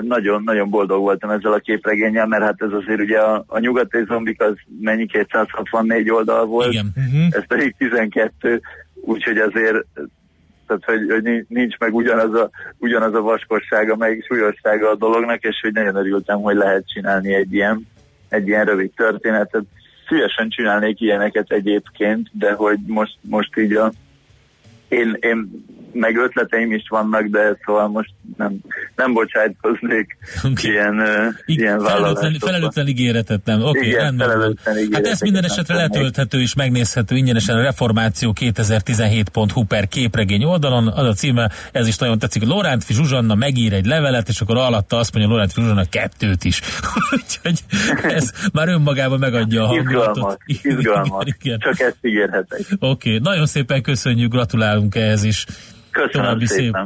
nagyon, 0.00 0.42
nagyon 0.44 0.70
boldog 0.70 1.00
voltam 1.00 1.30
ezzel 1.30 1.52
a 1.52 1.58
képregényel, 1.58 2.26
mert 2.26 2.42
hát 2.42 2.62
ez 2.62 2.72
azért 2.72 3.00
ugye 3.00 3.18
a, 3.18 3.44
a 3.46 3.58
nyugati 3.58 4.04
zombik 4.06 4.42
az 4.42 4.54
mennyi 4.80 5.06
264 5.06 6.10
oldal 6.10 6.46
volt, 6.46 6.72
Igen. 6.72 6.92
Uh-huh. 6.96 7.26
ez 7.30 7.46
pedig 7.46 7.74
12, 7.78 8.60
úgyhogy 8.94 9.38
azért 9.38 9.86
tehát 10.68 10.84
hogy, 10.84 11.10
hogy 11.10 11.44
nincs 11.48 11.78
meg 11.78 11.94
ugyanaz 11.94 12.34
a, 12.34 12.50
ugyanaz 12.78 13.14
a 13.14 13.20
vaskossága, 13.20 13.96
meg 13.96 14.24
súlyossága 14.26 14.90
a 14.90 14.96
dolognak, 14.96 15.42
és 15.42 15.60
hogy 15.62 15.72
nagyon 15.72 15.96
örültem, 15.96 16.40
hogy 16.40 16.56
lehet 16.56 16.88
csinálni 16.88 17.34
egy 17.34 17.54
ilyen, 17.54 17.86
egy 18.28 18.46
ilyen 18.46 18.64
rövid 18.64 18.90
történetet. 18.96 19.64
Szívesen 20.08 20.48
csinálnék 20.48 21.00
ilyeneket 21.00 21.50
egyébként, 21.50 22.28
de 22.32 22.52
hogy 22.52 22.78
most, 22.86 23.16
most 23.20 23.58
így 23.58 23.72
a, 23.72 23.92
én, 24.88 25.16
én 25.20 25.66
meg 25.92 26.16
ötleteim 26.16 26.72
is 26.72 26.82
vannak, 26.88 27.22
de 27.22 27.56
szóval 27.64 27.88
most 27.88 28.10
nem, 28.36 28.56
nem 28.96 29.12
bocsájtkoznék 29.12 30.16
okay. 30.44 30.70
ilyen, 30.70 30.98
uh, 30.98 31.34
ilyen 31.46 31.80
felelőtlen, 31.80 32.36
felelőtlen 32.38 32.86
ígéretet 32.86 33.40
nem. 33.44 33.62
Oké, 33.62 33.68
okay, 33.68 33.88
Igen, 33.88 34.20
Hát 34.92 35.06
ez 35.06 35.20
minden 35.20 35.44
esetre 35.44 35.74
letölthető 35.74 36.40
és 36.40 36.54
megnézhető 36.54 37.16
ingyenesen 37.16 37.56
a 37.56 37.62
Reformáció 37.62 38.34
2017.hu 38.40 39.64
per 39.64 39.88
képregény 39.88 40.44
oldalon. 40.44 40.88
Az 40.88 41.06
a 41.06 41.12
címe, 41.12 41.50
ez 41.72 41.86
is 41.86 41.96
nagyon 41.96 42.18
tetszik. 42.18 42.44
Lorántfi 42.44 42.92
Zsuzsanna 42.92 43.34
megír 43.34 43.72
egy 43.72 43.86
levelet, 43.86 44.28
és 44.28 44.40
akkor 44.40 44.56
alatta 44.56 44.96
azt 44.96 45.14
mondja 45.14 45.32
Lorántfi 45.32 45.60
Zsuzsanna 45.60 45.84
kettőt 45.90 46.44
is. 46.44 46.60
Úgyhogy 47.16 47.58
ez 48.02 48.32
már 48.52 48.68
önmagában 48.68 49.18
megadja 49.18 49.62
a 49.62 49.66
hangulatot. 49.66 50.38
Izgalmat, 50.46 50.78
izgalmat. 50.78 51.26
Igen. 51.26 51.58
Csak 51.58 51.80
ezt 51.80 51.98
ígérhetek. 52.00 52.60
Oké, 52.78 53.14
okay. 53.14 53.18
nagyon 53.18 53.46
szépen 53.46 53.82
köszönjük, 53.82 54.32
gratulálunk 54.32 54.77
ehhez 54.90 55.22
is. 55.22 55.46
Köszönöm 55.90 56.10
További 56.10 56.46
szép, 56.46 56.76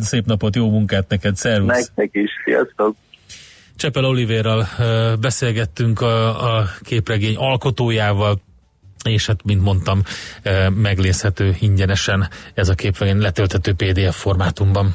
szép 0.00 0.26
napot, 0.26 0.56
jó 0.56 0.70
munkát 0.70 1.08
neked, 1.08 1.36
szervusz! 1.36 1.76
Nektek 1.76 2.10
is, 2.12 2.30
sziasztok! 2.44 2.96
Csepel 3.76 4.04
Olivérral 4.04 4.68
beszélgettünk 5.20 6.00
a, 6.00 6.56
a 6.58 6.64
képregény 6.82 7.36
alkotójával, 7.36 8.40
és 9.04 9.26
hát, 9.26 9.44
mint 9.44 9.62
mondtam, 9.62 10.02
meglészhető 10.74 11.56
ingyenesen 11.60 12.28
ez 12.54 12.68
a 12.68 12.74
képregény 12.74 13.18
letölthető 13.18 13.72
PDF 13.72 14.20
formátumban. 14.20 14.94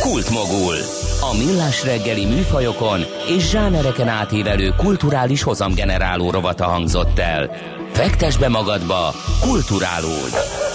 Kultmogul. 0.00 0.76
A 1.20 1.36
millás 1.36 1.84
reggeli 1.84 2.26
műfajokon 2.26 3.00
és 3.36 3.50
zsánereken 3.50 4.08
átívelő 4.08 4.72
kulturális 4.76 5.42
hozamgeneráló 5.42 6.30
rovata 6.30 6.64
hangzott 6.64 7.18
el. 7.18 7.50
Fektes 7.92 8.36
be 8.36 8.48
magadba, 8.48 9.14
kulturálódj! 9.40 10.67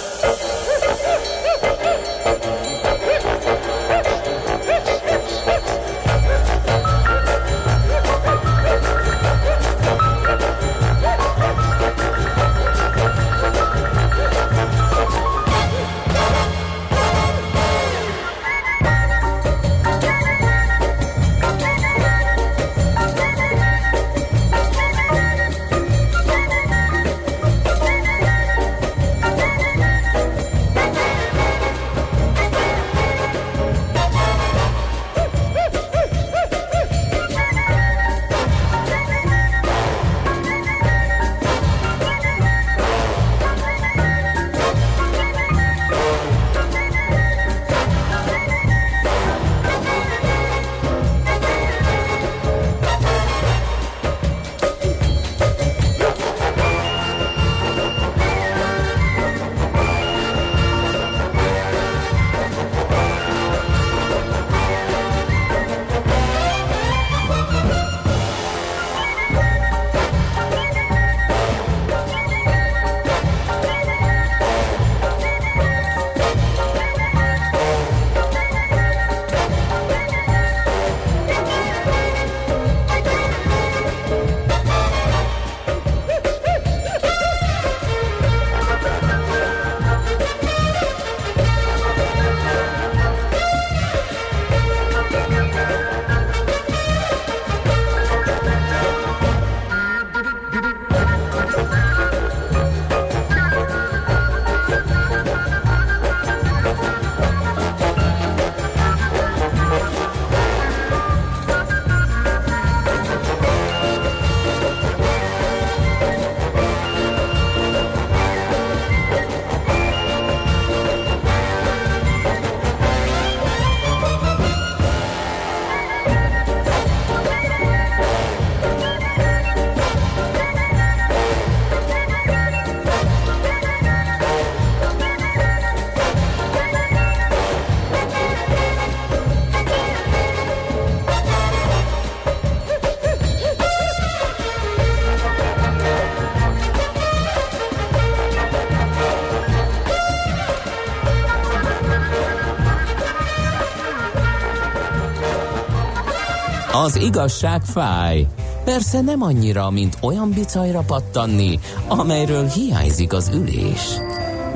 Az 156.84 156.96
igazság 156.96 157.62
fáj. 157.62 158.26
Persze 158.64 159.00
nem 159.00 159.22
annyira, 159.22 159.70
mint 159.70 159.96
olyan 160.00 160.30
bicajra 160.30 160.80
pattanni, 160.80 161.58
amelyről 161.88 162.46
hiányzik 162.46 163.12
az 163.12 163.30
ülés. 163.34 163.80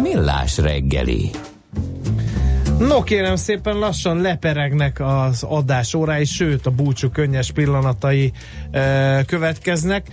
Millás 0.03 0.59
reggeli. 0.59 1.31
No 2.79 3.03
kérem 3.03 3.37
szépen 3.37 3.79
lassan 3.79 4.21
leperegnek 4.21 5.01
az 5.01 5.43
adás 5.43 5.95
órái, 5.95 6.25
sőt 6.25 6.67
a 6.67 6.71
búcsú 6.71 7.09
könnyes 7.11 7.53
pillanatai 7.53 8.33
e, 8.71 9.25
következnek. 9.25 10.07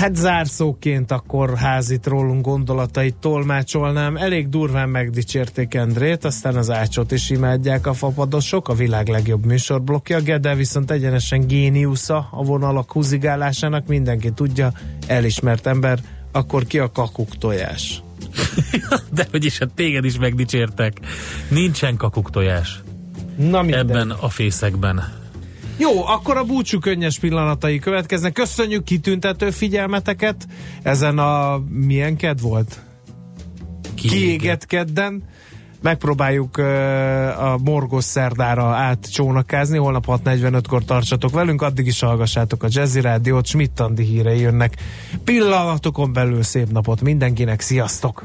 Hát 0.00 0.16
zárszóként 0.16 1.10
akkor 1.10 1.56
házit 1.56 2.06
rólunk 2.06 2.44
gondolatait 2.44 3.14
tolmácsolnám. 3.14 4.16
Elég 4.16 4.48
durván 4.48 4.88
megdicsérték 4.88 5.74
Endrét, 5.74 6.24
aztán 6.24 6.56
az 6.56 6.70
ácsot 6.70 7.12
is 7.12 7.30
imádják 7.30 7.86
a 7.86 7.92
fapadosok, 7.92 8.68
a 8.68 8.74
világ 8.74 9.08
legjobb 9.08 9.46
műsorblokja. 9.46 10.20
Gede 10.20 10.54
viszont 10.54 10.90
egyenesen 10.90 11.46
géniusza 11.46 12.28
a 12.30 12.42
vonalak 12.42 12.92
húzigálásának, 12.92 13.86
mindenki 13.86 14.30
tudja, 14.30 14.72
elismert 15.06 15.66
ember, 15.66 15.98
akkor 16.32 16.64
ki 16.64 16.78
a 16.78 16.92
kakuk 16.92 17.38
tojás? 17.38 18.02
De 19.14 19.26
hogy 19.30 19.44
is, 19.44 19.58
hát 19.58 19.70
téged 19.74 20.04
is 20.04 20.18
megdicsértek. 20.18 21.00
Nincsen 21.48 21.96
kakuk 21.96 22.30
tojás. 22.30 22.82
Na 23.36 23.62
minden. 23.62 23.78
Ebben 23.78 24.10
a 24.10 24.28
fészekben. 24.28 25.20
Jó, 25.80 26.06
akkor 26.06 26.36
a 26.36 26.44
búcsú 26.44 26.78
könnyes 26.78 27.18
pillanatai 27.18 27.78
következnek. 27.78 28.32
Köszönjük 28.32 28.84
kitüntető 28.84 29.50
figyelmeteket 29.50 30.46
ezen 30.82 31.18
a 31.18 31.62
milyen 31.68 32.16
ked 32.16 32.40
volt? 32.40 32.80
Kiégett 33.94 34.66
kedden. 34.66 35.22
Megpróbáljuk 35.82 36.58
uh, 36.58 36.64
a 37.44 37.58
morgos 37.64 38.04
szerdára 38.04 38.64
átcsónakázni, 38.64 39.78
holnap 39.78 40.04
6.45-kor 40.06 40.84
tartsatok 40.84 41.30
velünk, 41.30 41.62
addig 41.62 41.86
is 41.86 42.00
hallgassátok 42.00 42.62
a 42.62 42.68
Jazzy 42.70 43.00
Rádiót, 43.00 43.46
Schmidt 43.46 43.82
hírei 43.96 44.40
jönnek. 44.40 44.76
Pillanatokon 45.24 46.12
belül 46.12 46.42
szép 46.42 46.70
napot 46.70 47.00
mindenkinek, 47.00 47.60
sziasztok! 47.60 48.24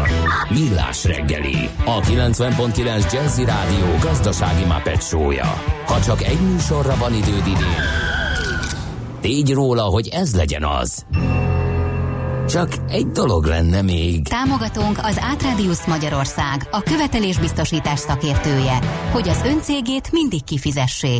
Millás 0.53 1.03
reggeli, 1.05 1.69
a 1.85 1.99
90.9 1.99 3.13
Jazzy 3.13 3.45
Rádió 3.45 3.85
gazdasági 4.01 4.63
Muppet 4.63 5.01
show-ja. 5.01 5.63
Ha 5.85 6.01
csak 6.01 6.23
egy 6.23 6.39
műsorra 6.41 6.95
van 6.95 7.13
időd 7.13 7.47
idén, 7.47 7.83
tégy 9.21 9.51
róla, 9.53 9.83
hogy 9.83 10.07
ez 10.07 10.35
legyen 10.35 10.63
az. 10.65 11.05
Csak 12.51 12.69
egy 12.89 13.07
dolog 13.07 13.45
lenne 13.45 13.81
még. 13.81 14.27
Támogatónk 14.27 14.97
az 15.01 15.19
Átrádiusz 15.21 15.85
Magyarország, 15.87 16.67
a 16.71 16.81
követelésbiztosítás 16.81 17.99
szakértője, 17.99 18.79
hogy 19.11 19.29
az 19.29 19.41
öncégét 19.45 20.11
mindig 20.11 20.43
kifizessék. 20.43 21.19